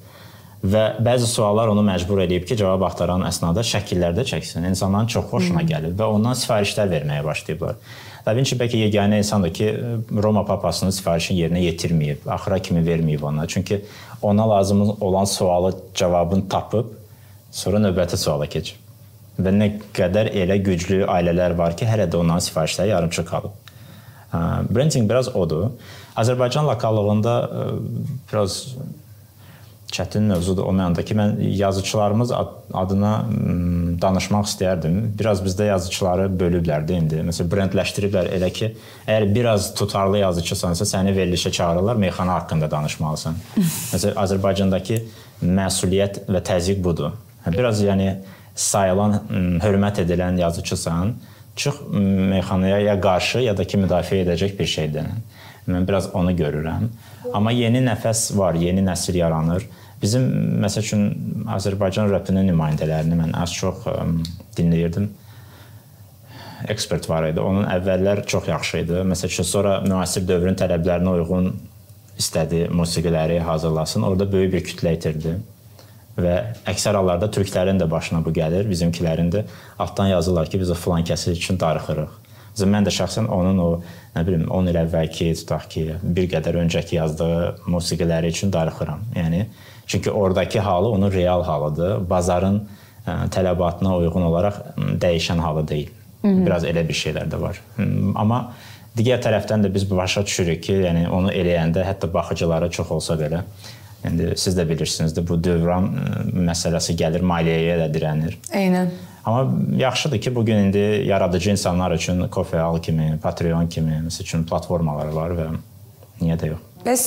və 0.63 0.83
bəzi 1.03 1.27
suallar 1.27 1.69
onu 1.69 1.83
məcbur 1.85 2.23
eləyib 2.23 2.47
ki, 2.47 2.57
cavab 2.57 2.87
axtaran 2.87 3.25
əsnada 3.27 3.65
şəkillərdə 3.67 4.23
çəksin. 4.29 4.65
İnsanların 4.71 5.11
çox 5.11 5.27
xoşuna 5.29 5.65
gəlir 5.67 5.93
və 5.99 6.07
ondan 6.15 6.37
sifarişlər 6.39 6.89
verməyə 6.93 7.25
başlayıblar. 7.27 7.77
Da 8.23 8.31
Vinci 8.35 8.55
bəlkə 8.55 8.79
yeganə 8.85 9.17
insandır 9.19 9.51
ki, 9.53 9.69
Roma 10.23 10.45
papasının 10.47 10.93
sifarişini 10.95 11.41
yerinə 11.41 11.63
yetirməyib, 11.65 12.23
axıra 12.31 12.59
kimi 12.63 12.79
verməyib 12.85 13.25
ona. 13.27 13.47
Çünki 13.47 13.81
ona 14.21 14.49
lazım 14.49 14.81
olan 15.01 15.25
sualı 15.25 15.73
cavabını 15.95 16.47
tapıb, 16.49 16.93
sonra 17.51 17.81
növbəti 17.83 18.17
suala 18.17 18.47
keçib. 18.47 18.79
Və 19.43 19.51
nə 19.51 19.67
qədər 19.97 20.31
elə 20.39 20.57
güclü 20.63 21.01
ailələr 21.03 21.57
var 21.57 21.75
ki, 21.75 21.85
hələ 21.89 22.07
də 22.07 22.21
onların 22.21 22.47
sifarişləri 22.47 22.93
yarımçıq 22.93 23.27
qalıb. 23.27 23.59
Branding 24.69 25.09
biraz 25.09 25.35
odur. 25.35 25.71
Azərbaycan 26.15 26.65
lokallığında 26.67 27.33
biraz 28.31 28.75
çətin 29.93 30.25
mövzudur 30.31 30.65
o 30.65 30.73
mənada 30.73 31.03
ki, 31.05 31.15
mən 31.17 31.35
yazıçılarımız 31.59 32.31
adına 32.73 33.11
danışmaq 34.01 34.47
istəyərdim. 34.49 34.95
Biraz 35.19 35.43
bizdə 35.45 35.67
yazıçıları 35.69 36.29
bölüblər 36.39 36.85
də 36.87 36.97
indi. 36.97 37.19
Məsələn, 37.27 37.51
brendləşdiriblər 37.51 38.31
elə 38.37 38.49
ki, 38.53 38.71
əgər 39.05 39.27
biraz 39.35 39.69
tutarlı 39.77 40.23
yazıçısansa, 40.23 40.87
səni 40.89 41.13
verilişə 41.17 41.51
çağırırlar, 41.51 41.99
meyxana 42.05 42.39
haqqında 42.39 42.71
danışmalısan. 42.71 43.37
Məsələn, 43.93 44.17
Azərbaycandakı 44.25 45.01
məsuliyyət 45.43 46.23
və 46.31 46.41
təzyiq 46.49 46.81
budur. 46.83 47.13
Biraz 47.45 47.83
yəni 47.83 48.15
sayılan, 48.55 49.19
hörmət 49.61 50.01
edilən 50.05 50.39
yazıçısan, 50.41 51.13
çıx 51.55 51.75
meyxanaya 52.33 52.79
ya 52.79 53.01
qarşı 53.01 53.45
ya 53.45 53.57
da 53.57 53.65
ki 53.67 53.77
müdafiə 53.85 54.23
edəcək 54.25 54.57
bir 54.57 54.69
şeydən. 54.73 55.09
Mən 55.69 55.87
biraz 55.87 56.09
onu 56.15 56.33
görürəm. 56.35 56.89
Amma 57.33 57.51
yeni 57.55 57.79
nəfəs 57.85 58.31
var, 58.37 58.57
yeni 58.59 58.83
nəsil 58.83 59.17
yaranır. 59.21 59.63
Bizim 60.03 60.25
məsəl 60.59 60.83
üçün 60.83 61.03
Azərbaycan 61.55 62.09
rapinin 62.11 62.49
nümayəndələrini 62.51 63.15
mən 63.19 63.35
az 63.39 63.53
çox 63.55 63.85
ə, 63.87 63.93
dinləyirdim. 64.57 65.07
Ekspert 66.73 67.07
var 67.09 67.29
idi. 67.29 67.39
Onun 67.39 67.67
əvvəllər 67.71 68.25
çox 68.27 68.49
yaxşı 68.51 68.83
idi. 68.83 68.99
Məsəl 69.07 69.31
üçün 69.31 69.47
sonra 69.47 69.77
müasir 69.87 70.27
dövrün 70.27 70.59
tələblərinə 70.59 71.15
uyğun 71.17 71.49
istədi 72.19 72.67
musiqiləri 72.71 73.39
hazırlasın. 73.47 74.03
Orada 74.03 74.27
böyük 74.31 74.53
bir 74.53 74.65
kütlə 74.67 74.95
itirdi. 74.97 75.37
Və 76.19 76.35
əksər 76.69 76.99
hallarda 76.99 77.31
türklərin 77.33 77.79
də 77.81 77.87
başına 77.89 78.19
bu 78.25 78.33
gəlir, 78.35 78.67
bizimkilərin 78.69 79.31
də 79.33 79.47
altdan 79.81 80.11
yazırlar 80.11 80.51
ki, 80.51 80.59
biz 80.61 80.69
o 80.69 80.77
filan 80.77 81.07
kəsi 81.07 81.33
üçün 81.33 81.57
darıxırıq. 81.59 82.19
Məsələn, 82.53 82.73
mən 82.75 82.85
də 82.85 82.91
şəxsən 82.93 83.29
onun 83.33 83.57
o, 83.57 83.67
nə 84.13 84.21
bilim, 84.27 84.43
10 84.45 84.69
il 84.69 84.77
əvvəlki, 84.83 85.31
tutaq 85.39 85.65
ki, 85.73 85.85
bir 86.03 86.27
qədər 86.35 86.59
öncəki 86.61 86.99
yazdığı 86.99 87.37
musiqiləri 87.65 88.29
üçün 88.29 88.53
darıxıram. 88.53 89.01
Yəni 89.17 89.47
çünki 89.87 90.11
oradakı 90.11 90.59
halı 90.59 90.89
onun 90.89 91.11
real 91.11 91.43
halıdır. 91.43 92.09
Bazarın 92.09 92.61
ə, 93.07 93.29
tələbatına 93.29 93.97
uyğun 93.97 94.29
olaraq 94.29 94.61
dəyişən 94.77 95.37
halı 95.37 95.67
deyil. 95.67 95.89
Hı 96.21 96.27
-hı. 96.27 96.45
Biraz 96.45 96.63
elə 96.63 96.87
bir 96.87 96.93
şeylər 96.93 97.29
də 97.31 97.41
var. 97.41 97.61
Amma 98.15 98.53
digər 98.97 99.21
tərəfdən 99.21 99.65
də 99.65 99.73
biz 99.73 99.91
başa 99.91 100.25
düşürük 100.25 100.63
ki, 100.63 100.73
yəni 100.73 101.09
onu 101.09 101.31
eləyəndə 101.31 101.83
hətta 101.83 102.13
baxıcılara 102.13 102.71
çox 102.71 102.91
olsa 102.91 103.13
belə 103.13 103.41
İndi 104.03 104.33
siz 104.35 104.57
də 104.57 104.65
bilirsiniz 104.69 105.15
də 105.15 105.23
bu 105.27 105.37
dövran 105.43 105.87
məsələsi 106.49 106.95
gəlir, 106.99 107.23
maliyyəyə 107.23 107.77
də 107.85 107.87
dirənir. 107.93 108.37
Eynən. 108.51 108.91
Amma 109.25 109.45
yaxşıdır 109.79 110.21
ki, 110.21 110.35
bu 110.35 110.45
gün 110.45 110.55
indi 110.55 111.03
yaradıcı 111.07 111.51
insanlar 111.51 111.91
üçün 111.91 112.25
Coffee 112.31 112.81
kimi, 112.81 113.19
Patreon 113.23 113.67
kimi, 113.67 114.01
məsəl 114.07 114.27
üçün 114.27 114.43
platformalar 114.43 115.13
var 115.15 115.31
və 115.37 115.47
niyə 116.21 116.35
də 116.39 116.51
yox. 116.51 116.65
Bəs 116.85 117.05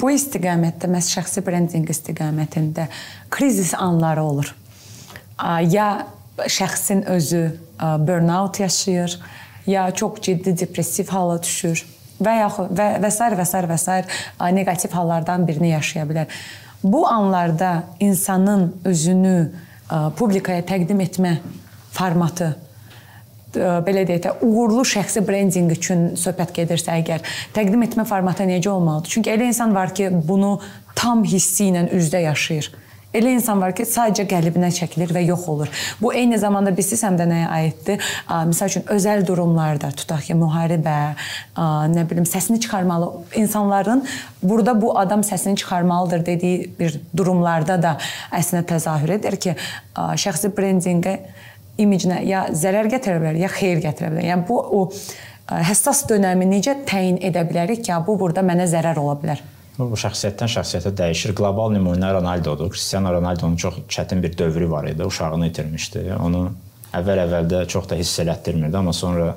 bu 0.00 0.10
istiqamətdə, 0.14 0.90
məs 0.90 1.10
şəxsi 1.14 1.42
brendinq 1.46 1.90
istiqamətində 1.94 2.88
krizis 3.30 3.74
anları 3.74 4.22
olur. 4.22 4.54
Ya 5.70 6.06
şəxsin 6.38 7.04
özü 7.10 7.44
burnout 7.80 8.60
yaşayır, 8.60 9.20
ya 9.66 9.90
çox 9.90 10.20
ciddi 10.20 10.58
depressiv 10.58 11.08
hala 11.08 11.42
düşür 11.42 11.84
və 12.22 12.36
yaxud 12.38 12.74
və 12.78 12.88
və 13.02 13.10
s. 13.10 13.30
və 13.38 13.46
s. 13.46 13.62
və 13.70 13.78
s. 13.78 14.04
neqativ 14.52 14.92
hallardan 14.94 15.46
birini 15.48 15.72
yaşaya 15.72 16.04
bilər. 16.06 16.26
Bu 16.84 17.06
anlarda 17.08 17.84
insanın 18.00 18.76
özünü 18.84 19.52
publikaya 20.16 20.62
təqdim 20.62 21.00
etmə 21.00 21.38
formatı 21.92 22.56
belə 23.56 24.04
deyək 24.08 24.22
də 24.26 24.36
uğurlu 24.44 24.84
şəxsi 24.94 25.24
brendinq 25.26 25.74
üçün 25.76 26.06
söhbət 26.20 26.54
gedirsə 26.60 26.94
əgər 27.00 27.24
təqdim 27.56 27.82
etmə 27.86 28.06
formatı 28.08 28.46
necə 28.48 28.70
olmalıdır? 28.74 29.16
Çünki 29.16 29.34
elə 29.34 29.50
insan 29.50 29.74
var 29.74 29.94
ki, 29.94 30.10
bunu 30.28 30.58
tam 30.94 31.24
hissi 31.24 31.70
ilə 31.72 31.88
üzdə 31.94 32.24
yaşayır. 32.28 32.72
Elə 33.14 33.30
insan 33.36 33.60
var 33.62 33.70
ki, 33.78 33.84
sadəcə 33.86 34.24
qəlbinə 34.26 34.72
çəkilir 34.74 35.12
və 35.14 35.20
yox 35.28 35.44
olur. 35.52 35.68
Bu 36.00 36.10
eyni 36.18 36.34
zamanda 36.42 36.72
bilirsiz 36.74 37.04
həm 37.06 37.14
də 37.20 37.28
nəyə 37.30 37.46
aiddir? 37.56 38.08
Məsəl 38.50 38.72
üçün 38.72 38.86
özəl 38.90 39.22
durumlarda, 39.28 39.92
tutaq 39.94 40.24
ki, 40.26 40.34
müharibə, 40.40 40.96
nə 41.94 42.04
bilim, 42.10 42.26
səsini 42.26 42.58
çıxarmalı 42.64 43.12
insanların 43.38 44.02
burada 44.42 44.74
bu 44.82 44.98
adam 44.98 45.22
səsini 45.22 45.54
çıxarmalıdır 45.62 46.26
dediyi 46.26 46.72
bir 46.78 46.98
durumlarda 47.16 47.78
da 47.82 47.96
əslində 48.34 48.66
təzahür 48.74 49.14
edir 49.20 49.38
ki, 49.38 49.54
şəxsi 49.94 50.50
brendinqə 50.58 51.18
imicinə 51.80 52.20
ya 52.26 52.46
zərər 52.54 52.88
gətirə 52.92 53.20
bilər, 53.22 53.38
ya 53.40 53.50
xeyir 53.52 53.82
gətirə 53.84 54.12
bilər. 54.12 54.28
Yəni 54.30 54.46
bu 54.48 54.58
o 54.58 54.84
həssas 55.50 56.04
dönəmi 56.10 56.46
necə 56.48 56.76
təyin 56.88 57.18
edə 57.24 57.44
bilərik 57.48 57.82
ki, 57.84 57.96
bu 58.06 58.16
burada 58.20 58.44
mənə 58.46 58.68
zərər 58.70 59.00
ola 59.02 59.16
bilər? 59.20 59.42
Bu 59.74 59.96
şəxsiyyətdən 59.98 60.50
şəxsiyyətə 60.52 60.92
dəyişir. 60.94 61.32
Qlobal 61.34 61.72
nümunə 61.74 62.12
Ronaldodur. 62.14 62.70
Cristiano 62.70 63.10
Ronaldonun 63.16 63.56
çox 63.58 63.80
çətin 63.90 64.22
bir 64.22 64.36
dövrü 64.38 64.70
var 64.70 64.86
idi. 64.86 65.02
Uşağını 65.02 65.48
itirmişdi. 65.50 66.04
Onu 66.22 66.44
əvvəl-əvvəldə 66.94 67.64
çox 67.66 67.88
da 67.90 67.98
hiss 67.98 68.20
elətdirmirdi, 68.22 68.76
amma 68.78 68.92
sonra 68.94 69.32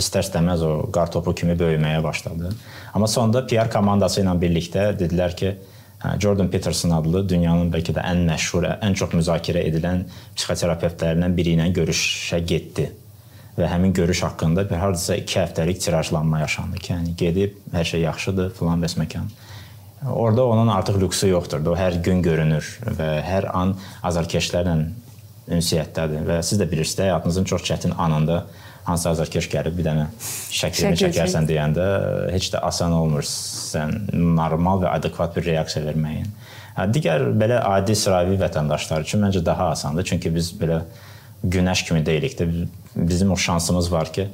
istər-istəməz 0.00 0.64
o 0.64 0.70
qar 0.94 1.12
topu 1.12 1.34
kimi 1.36 1.52
böyüməyə 1.60 2.00
başladı. 2.02 2.54
Amma 2.94 3.06
sonda 3.10 3.44
PR 3.46 3.68
komandası 3.70 4.22
ilə 4.22 4.32
birlikdə 4.40 4.86
dedilər 4.98 5.36
ki, 5.36 5.52
hə, 6.04 6.14
Jordan 6.20 6.50
Peterson 6.52 6.92
adlı 6.94 7.24
dünyanın 7.28 7.72
bəlkə 7.72 7.96
də 7.96 8.04
ən 8.04 8.24
məşhur, 8.28 8.68
ən 8.84 8.94
çox 8.98 9.16
müzakirə 9.16 9.64
edilən 9.70 10.04
psixoterapevtlərindən 10.36 11.34
biri 11.36 11.56
ilə 11.56 11.70
görüşə 11.74 12.42
getdi 12.44 12.90
və 13.58 13.70
həmin 13.70 13.94
görüş 13.94 14.22
haqqında 14.26 14.66
bir 14.70 14.80
hardasa 14.82 15.16
2 15.20 15.40
həftəlik 15.40 15.80
tirajlanma 15.82 16.40
yaşandı 16.42 16.80
ki, 16.82 16.92
yəni 16.92 17.16
gedib 17.18 17.58
hər 17.74 17.86
şey 17.90 18.06
yaxşıdır, 18.08 18.50
filan 18.58 18.82
bəs 18.82 18.98
məkan. 18.98 19.30
Orada 20.10 20.44
onun 20.46 20.68
artıq 20.68 20.98
lüksu 21.00 21.28
yoxdur. 21.30 21.64
O 21.66 21.76
hər 21.78 22.02
gün 22.04 22.20
görünür 22.22 22.66
və 22.98 23.08
hər 23.24 23.48
an 23.56 23.76
azarkeşlərlə 24.04 24.74
ünsiyyətdədir 25.54 26.26
və 26.28 26.42
siz 26.44 26.60
də 26.60 26.66
bilirsiniz, 26.70 27.06
həyatınızın 27.06 27.48
çox 27.48 27.64
çətin 27.64 27.94
anında 27.96 28.44
hansı 28.84 29.08
azarkeş 29.10 29.48
gəlib 29.52 29.76
bir 29.78 29.88
dənə 29.88 30.06
şəklini 30.52 30.98
çəkərsən 31.00 31.48
deyəndə 31.48 31.86
heç 32.34 32.50
də 32.54 32.62
asan 32.68 32.92
olmur 32.92 33.26
sən 33.28 33.96
normal 34.12 34.82
və 34.84 34.92
adekvat 34.98 35.36
bir 35.36 35.46
reaksiya 35.48 35.84
verməyin. 35.86 36.30
Digər 36.94 37.28
belə 37.38 37.60
adi 37.70 37.96
sıravi 37.96 38.38
vətəndaşlar 38.40 39.06
üçün 39.06 39.22
məncə 39.24 39.44
daha 39.46 39.70
asandır. 39.74 40.08
Çünki 40.10 40.34
biz 40.34 40.52
belə 40.60 40.82
günəş 41.44 41.84
kimi 41.88 42.04
deyilik 42.06 42.38
də 42.40 42.48
bizim 42.96 43.32
o 43.32 43.36
şansımız 43.36 43.92
var 43.92 44.12
ki, 44.12 44.28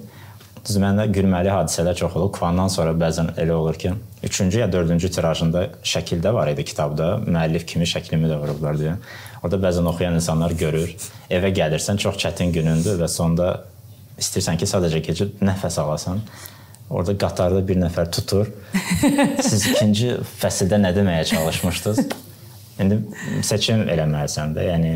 Düz 0.60 0.76
məndə 0.76 1.06
gülməli 1.08 1.48
hadisələr 1.48 1.96
çox 1.96 2.16
olub. 2.18 2.34
Kvandan 2.36 2.68
sonra 2.68 2.92
bəzən 2.92 3.30
elə 3.40 3.54
olur 3.56 3.78
ki, 3.80 3.94
3-cü 4.26 4.60
ya 4.60 4.66
4-cü 4.68 5.08
tirajında 5.14 5.62
şəkildə 5.92 6.34
var 6.36 6.50
idi 6.52 6.66
kitabda. 6.68 7.14
Müəllif 7.24 7.64
kimi 7.70 7.88
şəklimi 7.88 8.28
də 8.28 8.36
vurublar 8.42 8.76
deyə. 8.76 8.98
Orada 9.40 9.56
bəzən 9.62 9.88
oxuyan 9.88 10.18
insanlar 10.18 10.52
görür. 10.60 10.92
Evə 11.32 11.48
gəlirsən, 11.56 11.96
çox 12.04 12.20
çətin 12.20 12.52
günündür 12.52 13.00
və 13.00 13.08
sonda 13.08 13.48
istəyirsən 14.20 14.60
ki, 14.60 14.68
sadəcə 14.68 15.02
keçib 15.04 15.44
nəfəs 15.44 15.78
alasan. 15.82 16.22
Orada 16.90 17.14
qatarda 17.18 17.62
bir 17.66 17.78
nəfər 17.78 18.10
tutur. 18.10 18.50
Siz 19.48 19.68
ikinci 19.70 20.16
fəsildə 20.40 20.80
nə 20.82 20.90
deməyə 20.96 21.24
çalışmışdınız? 21.30 22.14
İndi 22.82 23.00
seçim 23.46 23.84
eləməlisən 23.92 24.56
də. 24.56 24.66
Yəni 24.72 24.92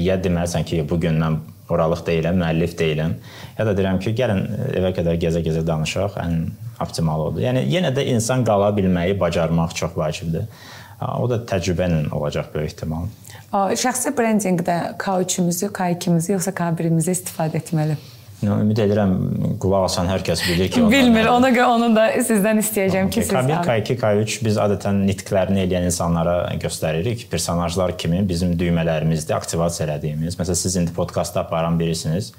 ya 0.00 0.16
deməlisən 0.22 0.64
ki, 0.64 0.82
bu 0.88 1.00
gün 1.02 1.20
mən 1.20 1.40
oralıq 1.70 2.02
deyiləm, 2.06 2.40
müəllif 2.40 2.74
deyiləm. 2.78 3.14
Ya 3.58 3.66
da 3.66 3.74
deyirəm 3.76 4.00
ki, 4.02 4.14
gəlin 4.18 4.44
evə 4.80 4.92
qədər 4.96 5.18
gəzə-gəzə 5.22 5.64
danışaq, 5.66 6.18
ən 6.22 6.36
optimal 6.82 7.28
odur. 7.28 7.44
Yəni 7.44 7.66
yenə 7.70 7.92
də 7.94 8.06
insan 8.14 8.44
qala 8.46 8.70
bilməyi 8.76 9.18
bacarmaq 9.20 9.74
çox 9.78 9.96
vacibdir. 9.98 10.48
O 11.00 11.28
da 11.30 11.40
təcrübə 11.48 11.88
ilə 11.88 12.00
olacaq 12.16 12.50
böyük 12.54 12.72
ehtimal. 12.72 13.08
Şəxsi 13.50 14.12
brendinqdə 14.16 14.78
K3-ümüzü, 15.00 15.70
K2-mizi 15.74 16.34
yoxsa 16.36 16.52
K1-imizi 16.56 17.16
istifadə 17.16 17.58
etməli? 17.58 17.96
Ümid 18.40 18.78
edirəm 18.80 19.10
qulaq 19.60 19.84
asan 19.90 20.08
hər 20.08 20.22
kəs 20.24 20.40
bilir 20.48 20.70
ki, 20.72 20.80
bilmir. 20.88 21.26
Ona 21.28 21.50
görə 21.52 21.74
onu 21.74 21.90
da 21.92 22.06
sizdən 22.24 22.62
istəyəcəm 22.62 23.10
ki, 23.12 23.24
siz 23.26 23.34
K1, 23.34 23.66
K2, 23.66 23.96
K3 24.00 24.36
biz 24.46 24.60
adətən 24.64 25.02
nitqlərini 25.08 25.66
eləyən 25.66 25.90
insanlara 25.90 26.38
göstəririk. 26.62 27.26
Personajlar 27.32 27.98
kimi 28.00 28.22
bizim 28.28 28.54
düymələrimizdə 28.60 29.36
aktivasiya 29.36 29.90
elədiyimiz. 29.90 30.38
Məsələn, 30.40 30.60
siz 30.62 30.78
indi 30.80 30.96
podkastda 30.96 31.44
aparan 31.44 31.76
birisiniz. 31.80 32.32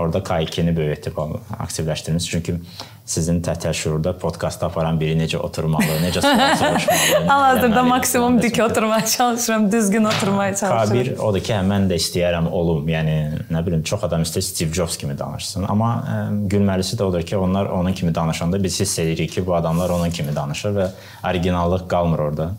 Orada 0.00 0.22
K2-ni 0.24 0.72
böyük 0.76 0.98
ehtimal 0.98 1.36
aktivləşdirmisiniz. 1.58 2.30
Çünki 2.30 2.56
sizin 3.04 3.40
tətər 3.42 3.74
şuurda 3.74 4.12
podkastda 4.18 4.68
aparan 4.70 4.98
biri 5.00 5.16
necə 5.18 5.38
oturmalı, 5.42 5.96
necə 6.04 6.22
sual 6.22 6.56
soruşmalı. 6.60 7.26
Hal-hazırda 7.30 7.82
maksimum 7.82 8.42
dik 8.42 8.60
oturmaya 8.62 9.06
çalışıram, 9.06 9.72
düzgün 9.72 10.04
oturmaya 10.04 10.54
çalışıram. 10.56 10.98
K1 10.98 11.18
odur 11.18 11.42
ki, 11.42 11.52
hə, 11.52 11.62
mən 11.66 11.88
də 11.90 11.98
istəyərəm 11.98 12.46
olum. 12.50 12.86
Yəni 12.88 13.16
nə 13.50 13.64
bilim, 13.66 13.82
çox 13.82 14.06
adam 14.06 14.22
istəyir 14.22 14.46
Steve 14.46 14.72
Jobs 14.78 14.96
kimi 14.96 15.18
danışsın. 15.18 15.66
Amma 15.72 15.90
ə, 15.98 16.20
gülməlisi 16.52 16.98
də 17.00 17.08
odur 17.08 17.26
ki, 17.26 17.36
onlar 17.36 17.72
onun 17.74 17.92
kimi 17.92 18.14
danışanda 18.14 18.62
biz 18.62 18.80
hiss 18.80 18.98
edirik 19.02 19.32
ki, 19.32 19.46
bu 19.46 19.54
adamlar 19.58 19.90
onun 19.90 20.10
kimi 20.10 20.36
danışır 20.36 20.78
və 20.78 20.88
originallıq 21.28 21.88
qalmır 21.90 22.26
orada. 22.30 22.52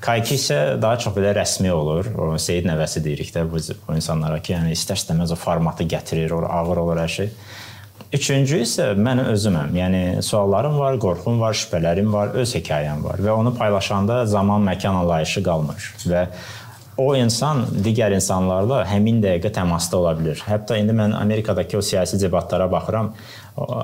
K2 0.00 0.32
isə 0.32 0.58
daha 0.80 0.96
çox 0.98 1.12
belə 1.12 1.34
rəsmi 1.36 1.70
olur. 1.76 2.06
O 2.16 2.38
Seyid 2.40 2.64
nəvəsi 2.64 3.02
deyirik 3.04 3.34
də 3.34 3.44
bu, 3.44 3.60
bu 3.86 3.96
insanlara 4.00 4.40
ki, 4.40 4.54
yəni 4.54 4.72
istər-istəməz 4.72 5.34
o 5.34 5.36
formatı 5.36 5.84
gətirir, 5.84 6.32
o 6.32 6.46
ağır 6.48 6.80
olur 6.86 7.02
hər 7.02 7.18
şey. 7.20 7.34
Üçüncü 8.10 8.64
isə 8.64 8.88
mən 8.98 9.20
özüməm. 9.22 9.76
Yəni 9.78 9.98
suallarım 10.26 10.80
var, 10.80 10.96
qorxum 10.98 11.36
var, 11.38 11.54
şübhələrim 11.54 12.08
var, 12.10 12.32
öz 12.42 12.54
hekayəm 12.56 13.04
var 13.04 13.20
və 13.22 13.36
onu 13.38 13.52
paylaşanda 13.54 14.24
zaman, 14.26 14.64
məkan 14.66 14.98
anlayışı 15.04 15.42
qalmır 15.46 15.86
və 16.10 16.24
o 16.98 17.12
insan 17.14 17.62
digər 17.84 18.10
insanlarla 18.16 18.80
həmin 18.90 19.20
dəqiqə 19.22 19.52
təmasda 19.60 20.00
ola 20.00 20.16
bilər. 20.18 20.42
Hətta 20.42 20.80
indi 20.80 20.96
mən 20.98 21.14
Amerikadakı 21.20 21.78
o 21.78 21.84
siyasi 21.86 22.18
debatlara 22.20 22.66
baxıram. 22.72 23.12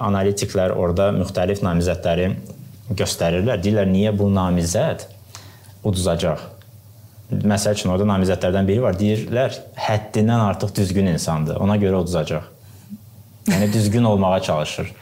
Analitiklər 0.09 0.75
orada 0.75 1.13
müxtəlif 1.15 1.63
namizədləri 1.63 2.33
göstərirlər. 2.99 3.63
Deyirlər, 3.63 3.87
niyə 3.95 4.17
bu 4.19 4.27
namizəd 4.35 5.07
uduzacaq. 5.87 6.43
Məsəl 7.31 7.79
üçün 7.79 7.95
orada 7.95 8.11
namizədlərdən 8.11 8.67
biri 8.67 8.83
var. 8.83 8.99
Deyirlər, 8.99 9.55
həddindən 9.87 10.49
artıq 10.51 10.75
düzgün 10.83 11.15
insandır. 11.15 11.63
Ona 11.63 11.79
görə 11.79 12.03
uduzacaq. 12.03 12.56
Yəni 13.51 13.73
düzgün 13.73 14.05
olmağa 14.05 14.41
çalışır. 14.43 14.93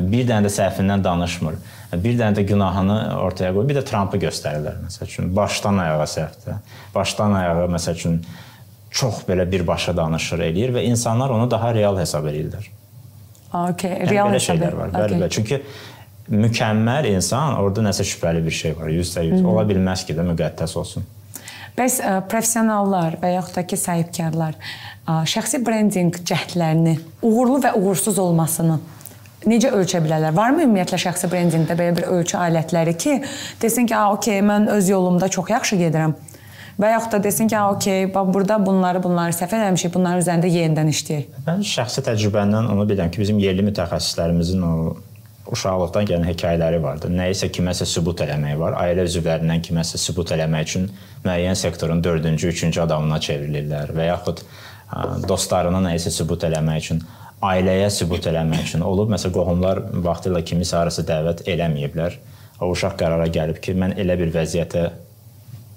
Bir 0.00 0.26
dənə 0.28 0.46
də 0.46 0.52
səhvindən 0.54 1.04
danışmır. 1.04 1.56
Bir 1.92 2.14
dənə 2.18 2.38
də 2.38 2.44
günahını 2.48 2.98
ortaya 3.20 3.52
qoyur. 3.52 3.68
Bir 3.68 3.76
də 3.80 3.84
Trampı 3.84 4.20
göstərirlər 4.22 4.78
məsəl 4.86 5.08
üçün. 5.10 5.32
Başdan 5.36 5.78
ayağa 5.82 6.06
səhvdir. 6.14 6.60
Başdan 6.94 7.34
ayağa 7.40 7.66
məsəl 7.74 7.98
üçün 7.98 8.20
çox 8.90 9.24
belə 9.28 9.46
birbaşa 9.50 9.96
danışır, 9.96 10.44
eləyir 10.48 10.74
və 10.74 10.84
insanlar 10.88 11.30
onu 11.30 11.50
daha 11.50 11.74
real 11.74 11.98
hesab 11.98 12.26
edirlər. 12.30 12.70
Okay, 13.50 14.06
real 14.06 14.30
yəni, 14.30 14.38
hesab 14.38 14.62
var. 14.62 14.92
Bəli, 14.94 15.04
okay. 15.04 15.20
bəli. 15.20 15.30
Çünki 15.30 15.62
mükəmməl 16.30 17.10
insan, 17.10 17.56
orada 17.58 17.84
nəsə 17.90 18.06
şübhəli 18.06 18.44
bir 18.46 18.54
şey 18.54 18.76
var. 18.78 18.90
100% 18.94 19.46
ola 19.46 19.66
bilməz 19.66 20.06
ki 20.06 20.14
də 20.14 20.26
müqəddəs 20.32 20.76
olsun. 20.78 21.06
Bəs 21.78 21.98
ə, 22.02 22.14
professionallar 22.30 23.18
və 23.22 23.34
yaxud 23.36 23.60
da 23.60 23.66
ki, 23.66 23.78
sahibkarlar 23.80 24.56
ə, 24.56 25.20
şəxsi 25.30 25.62
brendinq 25.66 26.22
cəhdlərini 26.28 26.96
uğurlu 27.22 27.60
və 27.66 27.74
uğursuz 27.78 28.18
olmasını 28.22 28.78
necə 29.48 29.70
ölçə 29.76 30.00
bilərlər? 30.04 30.34
Varmı 30.36 30.66
ümumiyyətlə 30.66 30.98
şəxsi 31.06 31.30
brendinqdə 31.32 31.76
belə 31.78 31.94
bir 31.96 32.08
ölçü 32.12 32.36
alətləri 32.40 32.96
ki, 32.96 33.20
desin 33.62 33.86
ki, 33.86 33.96
"A, 33.96 34.12
okey, 34.12 34.40
mən 34.40 34.68
öz 34.68 34.88
yolumda 34.88 35.28
çox 35.28 35.50
yaxşı 35.50 35.76
gedirəm." 35.76 36.14
Və 36.80 36.90
yaxud 36.92 37.12
da 37.12 37.22
desin 37.22 37.48
ki, 37.48 37.58
"A, 37.58 37.70
okey, 37.72 38.14
bax 38.14 38.34
burada 38.34 38.66
bunları, 38.66 39.02
bunları 39.02 39.32
səhv 39.32 39.54
eləmişik, 39.56 39.94
bunların 39.94 40.20
üzərində 40.20 40.48
yenidən 40.48 40.88
işləyək." 40.88 41.24
Mən 41.46 41.64
şəxsi 41.64 42.04
təcrübəmdən 42.08 42.72
onu 42.72 42.88
bilirəm 42.88 43.10
ki, 43.10 43.20
bizim 43.20 43.38
yerli 43.38 43.62
mütəxəssislərimizin 43.62 44.62
o 44.62 44.96
uşaqlıqdan 45.54 46.08
gələn 46.08 46.26
hekayələri 46.30 46.80
vardı. 46.82 47.10
Nəyisə 47.12 47.50
kiməsə 47.54 47.86
sübut 47.88 48.22
eləmək 48.24 48.58
var. 48.60 48.76
Ailə 48.80 49.06
üzvlərindən 49.08 49.62
kiməsə 49.66 50.00
sübut 50.00 50.32
eləmək 50.36 50.68
üçün 50.68 50.90
müəyyən 51.24 51.58
sektorun 51.58 52.02
4-cü, 52.04 52.52
3-cü 52.52 52.82
adamına 52.84 53.18
çevrilirlər 53.26 53.94
və 53.96 54.10
yaxud 54.10 54.44
dostlarına 55.28 55.82
nəyisə 55.88 56.12
sübut 56.14 56.46
eləmək 56.48 56.84
üçün 56.84 57.02
ailəyə 57.42 57.90
sübut 57.94 58.26
eləmək 58.30 58.66
üçün 58.68 58.82
olub. 58.84 59.10
Məsələn, 59.12 59.34
qohumlar 59.36 59.82
vaxtilə 60.04 60.42
kimisə 60.46 60.76
harasa 60.80 61.04
dəvət 61.08 61.46
eləməyiblər. 61.48 62.18
O 62.60 62.68
uşaq 62.74 62.98
qərara 63.00 63.28
gəlib 63.32 63.60
ki, 63.64 63.76
mən 63.80 63.96
elə 64.00 64.18
bir 64.20 64.32
vəziyyətə 64.34 64.88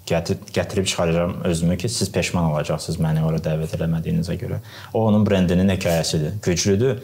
gətirib 0.09 0.88
çıxaracağam 0.89 1.38
özümü 1.47 1.77
ki, 1.79 1.89
siz 1.89 2.12
peşman 2.12 2.51
olacaqsınız 2.51 2.99
məni 2.99 3.23
ora 3.23 3.39
dəvət 3.43 3.77
eləmədiyinizə 3.77 4.36
görə. 4.41 4.59
O 4.93 5.05
onun 5.07 5.23
brendinin 5.23 5.71
hekayəsidir. 5.77 6.36
Güclüdür, 6.43 6.99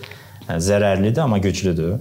zərərlidir, 0.50 1.22
amma 1.24 1.38
güclüdür. 1.38 2.00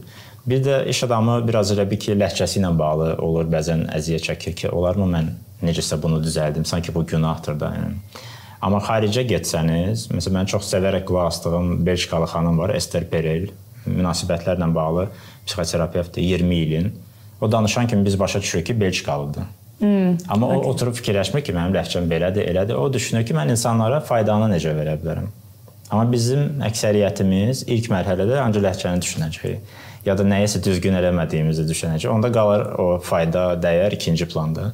Bir 0.49 0.65
də 0.65 0.87
iş 0.89 1.03
adamı 1.05 1.43
biraz 1.49 1.75
elə 1.75 1.85
bir 1.91 1.99
ki, 2.01 2.15
ləhcəsi 2.17 2.63
ilə 2.63 2.71
bağlı 2.79 3.09
olur, 3.21 3.45
bəzən 3.53 3.83
əziyyət 3.93 4.31
çəkir 4.31 4.55
ki, 4.57 4.69
olarmı 4.73 5.05
mən 5.11 5.27
necəsə 5.61 5.99
bunu 6.01 6.23
düzəldim, 6.25 6.65
sanki 6.65 6.95
bu 6.95 7.03
günahdır 7.07 7.59
da. 7.61 7.69
Yəni. 7.77 8.23
Amma 8.65 8.81
xaricə 8.81 9.27
getsəniz, 9.29 10.07
məsələn 10.09 10.39
mən 10.39 10.49
çox 10.55 10.71
sevərək 10.71 11.05
qulaq 11.11 11.29
asdığım 11.29 11.75
Belçikalı 11.87 12.31
xanım 12.33 12.59
var, 12.63 12.73
Esther 12.79 13.05
Perel, 13.11 13.51
münasibətlərlə 13.87 14.71
bağlı 14.75 15.05
psixoterapevtdir 15.47 16.23
20 16.23 16.57
ilin. 16.57 16.89
O 17.41 17.53
danışan 17.53 17.87
kimi 17.87 18.05
biz 18.05 18.19
başa 18.21 18.41
düşürük 18.41 18.67
ki, 18.67 18.81
Belçikalıdır. 18.81 19.43
Hmm, 19.79 20.17
Amma 20.29 20.47
okay. 20.47 20.59
o 20.59 20.73
oturub 20.73 20.97
fikirləşmir 20.97 21.45
ki, 21.45 21.53
mənim 21.55 21.77
ləhcəm 21.77 22.09
belədir, 22.11 22.49
elədir. 22.49 22.81
O 22.81 22.89
düşünür 22.93 23.27
ki, 23.27 23.37
mən 23.37 23.53
insanlara 23.53 24.01
faydanı 24.01 24.49
necə 24.55 24.73
verə 24.75 24.97
bilərəm. 25.03 25.29
Amma 25.91 26.09
bizim 26.13 26.65
əksəriyyətimiz 26.67 27.67
ilk 27.69 27.93
mərhələdə 27.93 28.41
ancaq 28.43 28.65
ləhcəni 28.65 29.05
düşünəcəyik 29.05 29.77
ya 30.07 30.19
da 30.19 30.27
nəyisə 30.27 30.63
düzgün 30.65 30.99
eləmədiyimizi 31.01 31.67
düşünəcək. 31.69 32.09
Onda 32.13 32.31
qalır 32.33 32.67
o 32.79 32.89
fayda, 33.05 33.53
dəyər 33.63 33.97
ikinci 33.99 34.29
planda. 34.31 34.73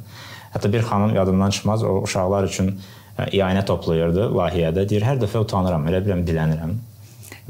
Hətta 0.55 0.73
bir 0.73 0.85
xanım 0.87 1.15
yadımdan 1.17 1.51
çıxmaz, 1.51 1.83
o 1.83 2.01
uşaqlar 2.07 2.49
üçün 2.51 2.75
ianə 3.19 3.65
toplayırdı 3.67 4.29
layihədə. 4.35 4.89
Deyir, 4.89 5.07
hər 5.07 5.23
dəfə 5.23 5.43
utanıram, 5.45 5.87
elə 5.91 6.03
bilirəm 6.05 6.27
dilənirəm. 6.29 6.75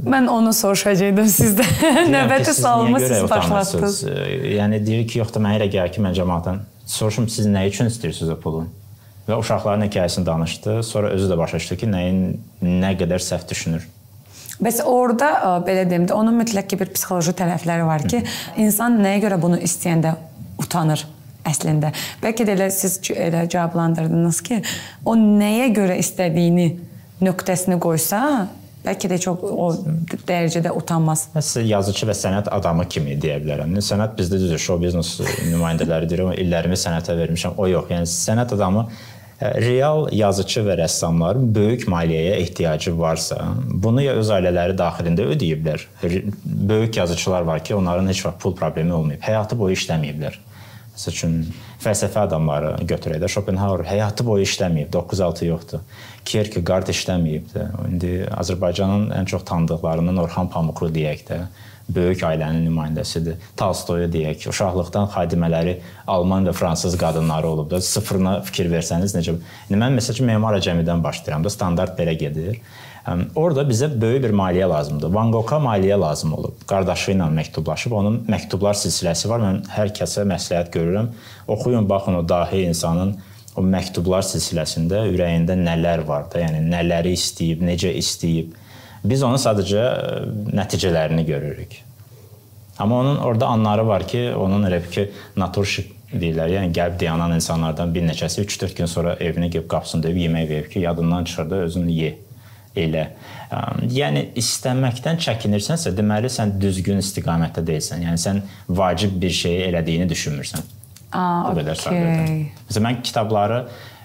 Mən 0.02 0.26
onu 0.26 0.52
soruşacaqdım 0.52 1.28
sizdə. 1.30 1.64
Növbəti 2.10 2.54
sualımı 2.56 3.00
siz 3.00 3.30
başlatdınız. 3.30 4.00
Yəni 4.56 4.80
deyir 4.86 5.04
ki, 5.08 5.20
yox 5.20 5.34
da 5.34 5.42
mənə 5.44 5.60
elə 5.60 5.68
gəlir 5.70 5.92
ki, 5.94 6.02
mən 6.02 6.16
cəmaatdan 6.18 6.64
soruşum 6.90 7.28
siz 7.30 7.46
nə 7.46 7.62
üçün 7.70 7.88
istəyirsiniz 7.92 8.32
o 8.34 8.38
pulu? 8.40 8.64
Və 9.28 9.38
uşaqların 9.40 9.86
hekayəsini 9.86 10.26
danışdı. 10.26 10.82
Sonra 10.82 11.12
özü 11.14 11.30
də 11.30 11.38
başa 11.38 11.60
düşdü 11.60 11.78
ki, 11.84 11.90
nəyin 11.92 12.18
nə 12.82 12.90
qədər 13.00 13.22
səhv 13.22 13.46
düşünür. 13.50 13.86
Bəs 14.62 14.80
orada 14.86 15.30
belə 15.66 15.82
deyim 15.90 16.06
də 16.08 16.14
onun 16.14 16.36
mütləq 16.38 16.68
ki 16.70 16.78
bir 16.78 16.92
psixoloji 16.94 17.34
tərəfləri 17.38 17.86
var 17.88 18.04
ki, 18.06 18.22
insan 18.62 19.00
nəyə 19.02 19.24
görə 19.26 19.40
bunu 19.42 19.58
istəyəndə 19.58 20.14
utanır 20.62 21.02
əslində. 21.48 21.92
Bəlkə 22.22 22.46
də 22.46 22.54
elə 22.56 22.68
siz 22.72 23.00
elə 23.10 23.44
cavablandırdınız 23.50 24.42
ki, 24.46 24.60
o 25.04 25.16
nəyə 25.18 25.70
görə 25.76 25.96
istədiyini 26.00 26.68
nöqtəsini 27.24 27.80
qoysa, 27.82 28.20
bəlkə 28.84 29.10
də 29.10 29.18
çox 29.24 29.42
o 29.48 29.68
dərəcədə 30.28 30.72
utanmaz. 30.76 31.26
Mən 31.34 31.66
yazıçı 31.70 32.08
və 32.08 32.16
sənət 32.18 32.50
adamı 32.54 32.86
kimi 32.90 33.18
deyə 33.20 33.40
bilərəm. 33.42 33.74
Sənət 33.84 34.16
bizdə 34.18 34.40
düzdür, 34.42 34.60
show 34.60 34.80
biznes 34.80 35.16
nümayəndələridir. 35.50 36.24
İllərimi 36.44 36.78
sənətə 36.78 37.16
vermişəm. 37.18 37.56
O 37.58 37.68
yox. 37.70 37.90
Yəni 37.92 38.10
sənət 38.10 38.54
adamı 38.58 38.86
real 39.60 40.08
yazıçı 40.12 40.62
və 40.66 40.78
rəssamların 40.82 41.50
böyük 41.54 41.86
maliyyəyə 41.90 42.38
ehtiyacı 42.44 42.94
varsa, 42.98 43.38
bunu 43.68 44.02
ya 44.04 44.14
öz 44.20 44.30
ailələri 44.36 44.76
daxilində 44.78 45.26
ödəyiblər. 45.34 45.84
Böyük 46.44 46.96
yazıçılar 46.96 47.42
var 47.42 47.64
ki, 47.64 47.74
onların 47.74 48.08
heç 48.08 48.24
vaxt 48.26 48.40
pul 48.42 48.56
problemi 48.56 48.92
olmayıb. 48.92 49.22
Həyatı 49.22 49.58
boyu 49.58 49.76
işləməyiblər. 49.76 50.38
Məsəl 50.94 51.10
üçün 51.10 51.36
fəlsəfə 51.82 52.22
adamları 52.28 52.76
götürək 52.86 53.18
də 53.22 53.28
Schopenhauer 53.28 53.82
həyatı 53.88 54.26
boyu 54.26 54.46
işləməyib, 54.46 54.92
9-6 54.94 55.48
yoxdur. 55.48 55.80
Kierkegaard 56.24 56.92
işləməyibdi. 56.92 57.64
İndi 57.90 58.12
Azərbaycanın 58.30 59.08
ən 59.18 59.26
çox 59.26 59.42
tanıdıqlarından 59.50 60.22
Orxan 60.22 60.50
Pamuklu 60.54 60.92
deyək 60.94 61.26
də 61.28 61.40
böyük 61.88 62.22
ailənin 62.24 62.64
nümayəndəsidir. 62.68 63.36
Tolstoyu 63.60 64.08
deyək 64.12 64.46
uşaqlıqdan 64.48 65.10
xadimələri 65.12 65.76
alman 66.06 66.48
və 66.48 66.54
fransız 66.56 66.96
qadınları 67.00 67.48
olub 67.48 67.70
da 67.70 67.80
sıfırına 67.80 68.38
fikir 68.48 68.70
versəniz 68.72 69.16
necə. 69.16 69.36
İndi 69.68 69.80
mən 69.82 69.98
məsələn 69.98 70.32
memar 70.32 70.56
cəmidən 70.64 71.04
başlayıram 71.04 71.44
da 71.44 71.52
standart 71.52 71.98
belə 71.98 72.16
gedir. 72.18 72.60
Orada 73.36 73.66
bizə 73.68 73.90
böyük 74.00 74.22
bir 74.24 74.32
maliyyə 74.32 74.68
lazımdır. 74.70 75.12
Van 75.12 75.32
Gogha 75.32 75.58
maliyyə 75.60 76.00
lazım 76.00 76.32
olub. 76.38 76.56
Qardaşı 76.66 77.12
ilə 77.12 77.28
məktublaşıb, 77.36 77.92
onun 77.92 78.22
məktublar 78.32 78.78
silsiləsi 78.80 79.28
var. 79.28 79.44
Mən 79.44 79.60
hər 79.74 79.92
kəsə 79.92 80.24
məsləhət 80.30 80.72
görürəm. 80.72 81.12
Oxuyun, 81.52 81.84
baxın 81.88 82.16
o 82.16 82.28
dahi 82.28 82.64
insanın 82.70 83.12
o 83.56 83.62
məktublar 83.62 84.24
silsiləsində 84.24 85.04
ürəyində 85.12 85.52
nələr 85.58 86.06
var 86.08 86.30
da, 86.32 86.40
yəni 86.46 86.64
nələri 86.72 87.12
istəyib, 87.14 87.60
necə 87.62 87.92
istəyib 87.92 88.56
Biz 89.04 89.22
onun 89.22 89.40
sadəcə 89.40 89.82
e, 89.84 90.22
nəticələrini 90.56 91.26
görürük. 91.28 91.76
Amma 92.78 93.00
onun 93.00 93.16
orada 93.16 93.46
anları 93.46 93.86
var 93.86 94.06
ki, 94.08 94.32
onun 94.36 94.64
elə 94.66 94.80
ki, 94.90 95.08
naturşik 95.36 95.92
deyirlər. 96.14 96.50
Yəni 96.56 96.72
gəlib 96.74 96.98
dayanan 97.00 97.34
insanlardan 97.36 97.94
bir 97.94 98.02
neçəsi 98.08 98.42
3-4 98.46 98.76
gün 98.80 98.90
sonra 98.90 99.14
evinə 99.20 99.50
gəlib 99.52 99.68
qapısını 99.70 100.02
döyüb 100.02 100.22
yemək 100.24 100.48
verib 100.48 100.70
ki, 100.72 100.84
yadından 100.86 101.24
çıxırdı, 101.24 101.60
özün 101.68 101.88
ye. 101.88 102.14
Elə. 102.74 103.04
Yəni 103.94 104.24
istəməkdən 104.40 105.20
çəkinirsənsə, 105.22 105.92
deməli 105.94 106.26
sən 106.32 106.56
düzgün 106.58 106.98
istiqamətdə 106.98 107.62
deyilsən. 107.68 108.02
Yəni 108.02 108.18
sən 108.18 108.40
vacib 108.68 109.14
bir 109.22 109.30
şeyi 109.30 109.60
elədiyini 109.68 110.08
düşünmürsən. 110.10 110.64
Aa, 111.14 111.44
Bu 111.46 111.60
qədər 111.60 111.78
okey. 111.78 111.84
sadədir. 111.84 112.32
Məsələn, 112.66 112.86
mən 112.88 113.02
kitabları 113.06 113.60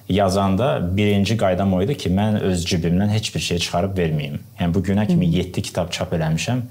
yazanda 0.09 0.97
birinci 0.97 1.37
qaydam 1.37 1.73
o 1.73 1.81
idi 1.81 1.97
ki, 1.97 2.09
mən 2.09 2.39
öz 2.49 2.65
cibimdən 2.65 3.11
heç 3.13 3.35
bir 3.35 3.39
şey 3.45 3.59
çıxarıb 3.65 3.97
verməyim. 3.97 4.39
Yəni 4.59 4.73
bu 4.73 4.81
günə 4.83 5.07
kimi 5.07 5.29
7 5.29 5.61
kitab 5.61 5.91
çap 5.91 6.13
eləmişəm. 6.13 6.61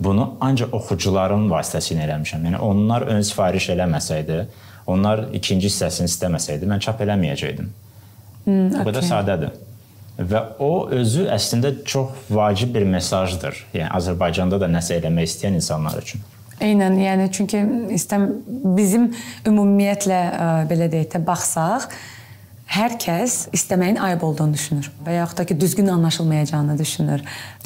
Bunu 0.00 0.34
ancaq 0.40 0.74
oxucuların 0.76 1.48
vasitəsilə 1.50 2.04
eləmişəm. 2.06 2.46
Yəni 2.48 2.58
onlar 2.58 3.06
ön 3.08 3.22
sifariş 3.22 3.68
eləməsəydi, 3.76 4.44
onlar 4.86 5.28
ikinci 5.32 5.70
hissəsini 5.70 6.10
istəməsəydi, 6.10 6.68
mən 6.68 6.82
çap 6.84 7.00
eləməyəcəydim. 7.00 7.68
Hmm, 8.44 8.70
Bu 8.74 8.86
qədər 8.90 9.06
sadədir. 9.06 9.52
Və 10.18 10.42
o 10.60 10.88
özü 10.92 11.28
əslində 11.32 11.72
çox 11.88 12.26
vacib 12.30 12.74
bir 12.74 12.84
mesajdır. 12.84 13.64
Yəni 13.72 13.88
Azərbaycanda 13.96 14.60
da 14.60 14.68
nəsə 14.68 14.98
eləmək 15.00 15.30
istəyən 15.30 15.56
insanlar 15.60 16.02
üçün. 16.02 16.20
Eynən, 16.62 16.98
yəni 17.00 17.30
çünki 17.32 17.62
istəm 17.96 18.26
bizim 18.76 19.08
ümumiyyətlə 19.48 20.18
ə, 20.18 20.50
belə 20.70 20.90
deyək 20.92 21.14
də 21.14 21.22
baxsaq, 21.26 21.88
hər 22.72 22.96
kəs 23.00 23.50
istəməyin 23.52 23.98
ayıb 24.00 24.22
olduğunu 24.24 24.56
düşünür 24.56 24.88
və 25.04 25.18
yaxud 25.18 25.42
da 25.42 25.44
ki, 25.44 25.58
düzgün 25.60 25.92
anlaşılmayacağını 25.92 26.78
düşünür. 26.78 27.22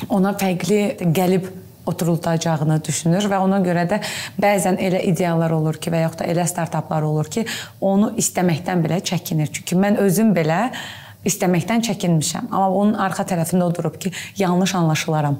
Ona 0.09 0.33
fərqli 0.39 1.13
gəlib 1.15 1.47
oturulacağını 1.87 2.81
düşünür 2.85 3.29
və 3.31 3.39
ona 3.39 3.61
görə 3.63 3.87
də 3.91 4.01
bəzən 4.43 4.81
elə 4.83 5.05
ideyalar 5.07 5.55
olur 5.55 5.79
ki, 5.79 5.93
və 5.95 6.03
yaxud 6.07 6.25
da 6.25 6.31
elə 6.33 6.47
startaplar 6.51 7.07
olur 7.07 7.31
ki, 7.31 7.47
onu 7.81 8.13
istəməkdən 8.19 8.83
belə 8.83 8.99
çəkinir. 9.07 9.53
Çünki 9.55 9.79
mən 9.79 10.01
özüm 10.03 10.35
belə 10.35 10.73
istəməkdən 11.27 11.87
çəkinmişəm. 11.87 12.51
Amma 12.51 12.71
onun 12.71 12.99
arxa 13.07 13.27
tərəfində 13.31 13.71
o 13.71 13.75
durub 13.75 14.01
ki, 14.03 14.13
yanlış 14.43 14.75
anlaşılaram. 14.75 15.39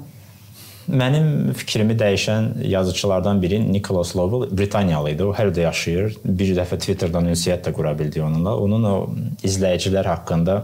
Mənim 0.87 1.51
fikrimi 1.51 1.97
dəyişən 1.99 2.61
yazıçılardan 2.63 3.41
biri 3.41 3.59
Nicholas 3.73 4.15
Lowell 4.15 4.57
Britaniyalı 4.57 5.11
idi. 5.11 5.25
O 5.27 5.33
hər 5.35 5.49
yerdə 5.49 5.65
yaşayır. 5.65 6.15
Bir 6.23 6.53
dəfə 6.55 6.79
Twitterdan 6.79 7.27
ünsiyyət 7.27 7.67
də 7.67 7.73
qura 7.75 7.91
bildi 7.99 8.23
onunla. 8.23 8.55
Onun 8.55 8.87
o 8.87 8.93
izləyicilər 9.43 10.07
haqqında 10.07 10.61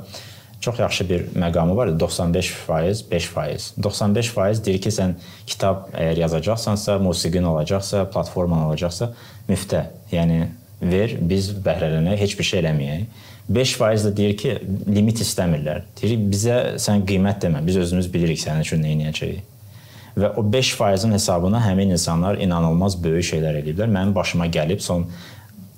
çox 0.64 0.80
yaxşı 0.80 1.10
bir 1.10 1.26
məqamı 1.36 1.76
var. 1.76 1.88
95%, 1.88 3.04
5%. 3.12 3.68
95% 3.84 4.66
deyir 4.66 4.82
ki, 4.82 4.96
sən 4.96 5.18
kitab 5.48 5.92
əgər 5.92 6.24
yazacaqsansa, 6.24 6.98
musiqin 7.04 7.44
olacaqsa, 7.44 8.08
platforman 8.16 8.70
olacaqsa, 8.70 9.12
müftə. 9.50 9.86
Yəni 10.12 10.46
ver, 10.82 11.20
biz 11.20 11.52
bəhrələnək, 11.66 12.16
heç 12.24 12.40
bir 12.40 12.48
şey 12.54 12.64
eləməyək. 12.64 13.24
5% 13.52 14.08
də 14.08 14.18
deyir 14.18 14.38
ki, 14.40 14.60
limit 14.88 15.20
istəmirlər. 15.20 15.84
Deyir 16.00 16.30
bizə 16.32 16.60
sən 16.80 17.04
qiymət 17.08 17.44
demə. 17.44 17.66
Biz 17.68 17.84
özümüz 17.88 18.14
bilirik 18.14 18.40
sənin 18.40 18.64
üçün 18.64 18.88
nə 18.88 18.96
edəcəyik. 18.96 19.53
Və 20.18 20.30
o 20.38 20.44
5%-in 20.46 21.16
hesabına 21.16 21.62
həmin 21.66 21.96
insanlar 21.96 22.38
inanılmaz 22.38 23.00
böyük 23.04 23.26
şeylər 23.32 23.62
eləyiblər. 23.64 23.90
Mənim 23.90 24.14
başıma 24.16 24.46
gəlib 24.54 24.82
son 24.84 25.08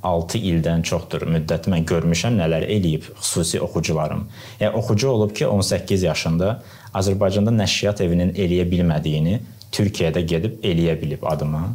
6 0.05 0.39
ildən 0.51 0.83
çoxdur 0.85 1.25
müddəti 1.33 1.71
mən 1.71 1.85
görmüşəm 1.89 2.35
nələr 2.37 2.67
eləyib 2.69 3.07
xüsusi 3.15 3.61
oxucularım. 3.63 4.25
Yəni 4.59 4.75
oxucu 4.77 5.09
olub 5.09 5.31
ki, 5.35 5.47
18 5.47 6.03
yaşında 6.03 6.51
Azərbaycanda 6.93 7.53
nəşriyyat 7.55 8.03
evinin 8.05 8.33
eləyə 8.35 8.67
bilmədiyini 8.71 9.39
Türkiyədə 9.73 10.21
gedib 10.27 10.59
eləyə 10.63 10.99
bilib 11.01 11.25
adıma. 11.25 11.69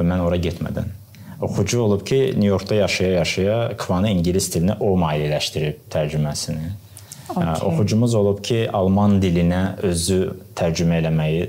Mən 0.00 0.20
ora 0.26 0.36
getmədən. 0.36 0.90
Oxucu 1.42 1.80
olub 1.82 2.04
ki, 2.06 2.18
New 2.36 2.48
Yorkda 2.48 2.74
yaşaya-yaşaya 2.74 3.56
Kvanı 3.78 4.12
ingilis 4.12 4.50
dilinə 4.54 4.76
o 4.80 4.92
maliyyələşdirib 4.98 5.88
tərcüməsini. 5.90 6.70
Okay. 7.32 7.54
Oxucumuz 7.66 8.14
olub 8.14 8.42
ki, 8.44 8.66
alman 8.72 9.16
dilinə 9.22 9.62
özü 9.88 10.20
tərcümə 10.58 11.00
eləməyi 11.00 11.48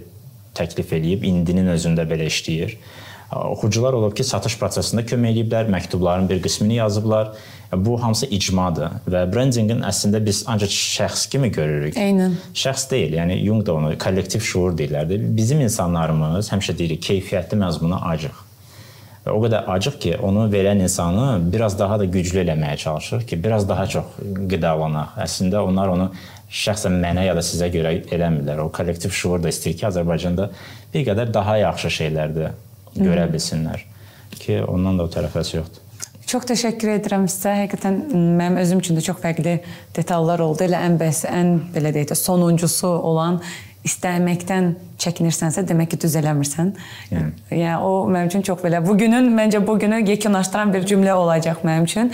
təklif 0.58 0.94
eləyib, 0.96 1.26
indinin 1.28 1.72
özündə 1.74 2.06
belə 2.10 2.30
işləyir. 2.32 2.78
Oxucular 3.34 3.96
olub 3.98 4.14
ki, 4.14 4.26
satış 4.28 4.60
prosesində 4.62 5.02
kömək 5.10 5.34
eləyiblər, 5.34 5.70
məktubların 5.74 6.30
bir 6.30 6.42
qismini 6.44 6.76
yazıblar. 6.78 7.34
Bu 7.74 7.96
hamısı 7.98 8.28
icmadır 8.38 9.00
və 9.10 9.24
brendinqin 9.34 9.82
əslində 9.88 10.22
biz 10.22 10.44
ancaq 10.48 10.70
şəxs 10.70 11.26
kimi 11.32 11.50
görürük. 11.56 11.98
Eynən. 11.98 12.36
Şəxs 12.54 12.86
deyil, 12.92 13.18
yəni 13.18 13.40
Jung 13.42 13.66
da 13.66 13.74
onu 13.74 13.96
kollektiv 13.98 14.46
şuur 14.46 14.78
deyirlərdi. 14.78 15.18
Bizim 15.38 15.64
insanlarımız 15.66 16.52
həmişə 16.54 16.78
deyirik, 16.78 17.02
keyfiyyətli 17.08 17.58
məzmuna 17.64 18.04
acıq. 18.14 18.44
Və 19.24 19.32
o 19.32 19.40
qədər 19.40 19.70
acıq 19.72 19.98
ki, 20.04 20.14
onu 20.22 20.46
verən 20.52 20.84
insanı 20.84 21.28
biraz 21.52 21.78
daha 21.80 21.98
da 22.02 22.06
güclü 22.06 22.42
eləməyə 22.44 22.78
çalışır 22.78 23.22
ki, 23.28 23.40
biraz 23.44 23.70
daha 23.70 23.88
çox 23.88 24.18
qidalanaq. 24.52 25.16
Əslində 25.26 25.64
onlar 25.64 25.94
onu 25.96 26.10
şəxsən 26.54 27.00
mənə 27.02 27.26
ya 27.28 27.34
da 27.36 27.42
sizə 27.46 27.70
görə 27.74 27.96
eləmirlər. 28.14 28.62
O 28.62 28.70
kollektiv 28.74 29.14
şuur 29.16 29.42
da 29.42 29.50
istəyir 29.50 29.80
ki, 29.80 29.88
Azərbaycanda 29.90 30.50
bir 30.94 31.08
qədər 31.08 31.34
daha 31.34 31.58
yaxşı 31.64 31.94
şeylər 31.98 32.36
də 32.36 32.52
görə 33.00 33.26
bilsinlər 33.34 33.88
ki, 34.38 34.62
ondan 34.68 35.00
da 35.00 35.08
o 35.08 35.12
tərəfəsi 35.14 35.58
yoxdur. 35.58 35.82
Çox 36.30 36.48
təşəkkür 36.50 36.96
edirəm 36.96 37.28
sizə. 37.30 37.58
Həqiqətən 37.64 38.00
mənim 38.14 38.62
özüm 38.62 38.80
üçün 38.82 38.98
də 38.98 39.04
çox 39.06 39.20
fərqli 39.22 39.58
detallar 39.96 40.42
oldu. 40.46 40.64
Elə 40.66 40.80
ən 40.88 40.96
bəs 41.02 41.26
ən 41.30 41.54
belə 41.74 41.92
deyək 41.94 42.14
də 42.14 42.18
sonuncusu 42.18 42.90
olan 42.90 43.42
istəməkdən 43.84 44.70
çəkinirsənsə, 45.04 45.66
demək 45.68 45.92
ki, 45.94 46.00
düz 46.06 46.16
eləmirsən. 46.22 46.72
Yəni, 47.12 47.34
yəni 47.52 47.76
o 47.84 48.06
mənim 48.08 48.32
üçün 48.32 48.46
çox 48.48 48.62
belə 48.64 48.80
bu 48.86 48.96
günün 48.98 49.28
məncə 49.36 49.60
bu 49.68 49.76
günü 49.82 50.00
yekunlaşdıran 50.08 50.72
bir 50.74 50.88
cümlə 50.88 51.18
olacaq 51.20 51.66
mənim 51.68 51.90
üçün. 51.90 52.14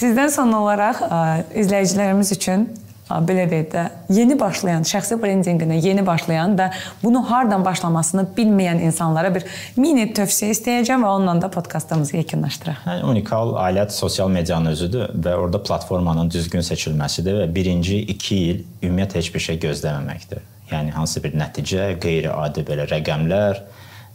Sizdən 0.00 0.32
son 0.34 0.50
olaraq 0.58 1.04
ə, 1.06 1.22
izləyicilərimiz 1.62 2.34
üçün 2.34 2.66
belə 3.08 3.46
deyək 3.48 3.68
də 3.72 3.84
yeni 4.12 4.36
başlayan, 4.40 4.84
şəxsi 4.88 5.16
brendinqinə 5.20 5.78
yeni 5.80 6.04
başlayan 6.06 6.56
və 6.58 6.68
bunu 7.02 7.22
hardan 7.30 7.64
başlamasını 7.64 8.26
bilməyən 8.36 8.82
insanlara 8.84 9.32
bir 9.34 9.46
mini 9.76 10.08
tövsiyə 10.16 10.52
istəyəcəm 10.54 11.04
və 11.06 11.12
onunla 11.16 11.38
da 11.42 11.50
podkastımızı 11.54 12.16
yekunlaşdıraq. 12.20 12.84
Yəni 12.86 13.06
unikal 13.12 13.54
alət 13.62 13.94
sosial 13.96 14.28
medianın 14.32 14.74
özüdür 14.74 15.14
və 15.14 15.34
orada 15.40 15.62
platformanın 15.62 16.30
düzgün 16.30 16.64
seçilməsidir 16.66 17.42
və 17.42 17.48
birinci 17.54 18.02
2 18.14 18.40
il 18.50 18.64
ümumiyyətlə 18.82 19.22
heç 19.22 19.32
bir 19.34 19.46
şey 19.48 19.60
gözləməməkdir. 19.64 20.44
Yəni 20.72 20.92
hansı 20.92 21.22
bir 21.24 21.32
nəticə, 21.38 21.94
qeyri-adi 22.02 22.66
belə 22.68 22.84
rəqəmlər. 22.90 23.62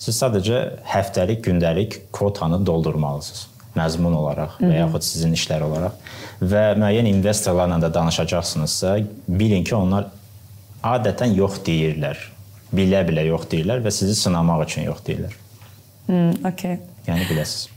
Siz 0.04 0.20
sadəcə 0.22 0.60
həftəlik, 0.86 1.42
gündəlik 1.48 1.98
kvotanı 2.14 2.62
doldurmalısınız 2.66 3.48
məzmun 3.78 4.14
olaraq 4.14 4.60
və 4.62 4.76
yaxud 4.76 5.06
sizin 5.06 5.34
işlər 5.34 5.66
olaraq 5.66 5.98
və 6.52 6.64
müəyyən 6.80 7.08
investorlarla 7.10 7.80
da 7.82 7.90
danışacaqsınızsa, 7.94 8.98
bilin 9.28 9.64
ki, 9.64 9.76
onlar 9.76 10.10
adətən 10.84 11.36
yox 11.38 11.62
deyirlər. 11.66 12.20
Bilə-bilə 12.74 13.28
yox 13.30 13.48
deyirlər 13.52 13.84
və 13.86 13.92
sizi 13.94 14.16
sınamaq 14.18 14.66
üçün 14.66 14.88
yox 14.90 15.04
deyirlər. 15.08 15.36
Hmm, 16.08 16.32
okay. 16.46 16.80
Yəni 17.08 17.28
biləsiniz. 17.30 17.70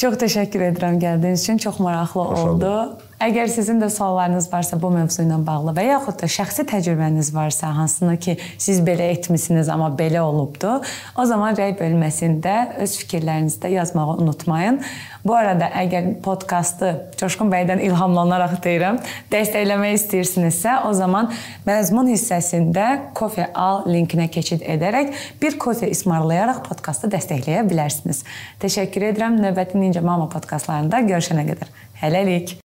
Çox 0.00 0.16
təşəkkür 0.22 0.62
edirəm 0.70 1.00
gəldiyiniz 1.00 1.42
üçün. 1.44 1.58
Çox 1.58 1.80
maraqlı 1.80 2.20
Xoş 2.20 2.38
oldu. 2.38 2.50
oldu. 2.50 3.09
Əgər 3.20 3.50
sizin 3.52 3.76
də 3.82 3.90
suallarınız 3.92 4.46
varsa 4.48 4.78
bu 4.80 4.88
mövzu 4.94 5.26
ilə 5.26 5.36
bağlı 5.44 5.74
və 5.76 5.82
yaxud 5.90 6.16
da 6.22 6.28
şəxsi 6.32 6.64
təcrübəniz 6.70 7.28
varsa, 7.34 7.68
hansını 7.76 8.14
ki 8.16 8.38
siz 8.56 8.78
belə 8.80 9.10
etmisiniz, 9.12 9.68
amma 9.68 9.90
belə 9.98 10.22
olubdu, 10.24 10.78
o 11.20 11.26
zaman 11.28 11.52
rəy 11.58 11.74
bölməsində 11.76 12.54
öz 12.80 12.94
fikirlərinizi 13.02 13.60
də 13.60 13.72
yazmağı 13.74 14.14
unutmayın. 14.22 14.78
Bu 15.20 15.34
arada 15.36 15.68
əgər 15.82 16.14
podkastı 16.24 16.94
Coşqun 17.20 17.52
bəydən 17.52 17.82
ilhamlanaraq 17.90 18.56
deyirəm, 18.64 19.02
dəstəkləmək 19.28 19.98
istəyirsinizsə, 19.98 20.78
o 20.88 20.94
zaman 20.96 21.28
məzmun 21.68 22.08
hissəsində 22.14 23.12
Kofe 23.20 23.50
al 23.52 23.84
linkinə 23.90 24.30
keçid 24.32 24.64
edərək 24.64 25.12
bir 25.42 25.60
kofe 25.60 25.92
ismarlayaraq 25.92 26.64
podkastı 26.70 27.12
dəstəkləyə 27.12 27.68
bilərsiniz. 27.68 28.24
Təşəkkür 28.64 29.10
edirəm. 29.12 29.36
Növbəti 29.44 29.76
Ninja 29.76 30.00
Mama 30.00 30.30
podkastlarında 30.32 31.04
görüşənə 31.12 31.44
qədər. 31.52 31.76
Hələlik. 32.00 32.56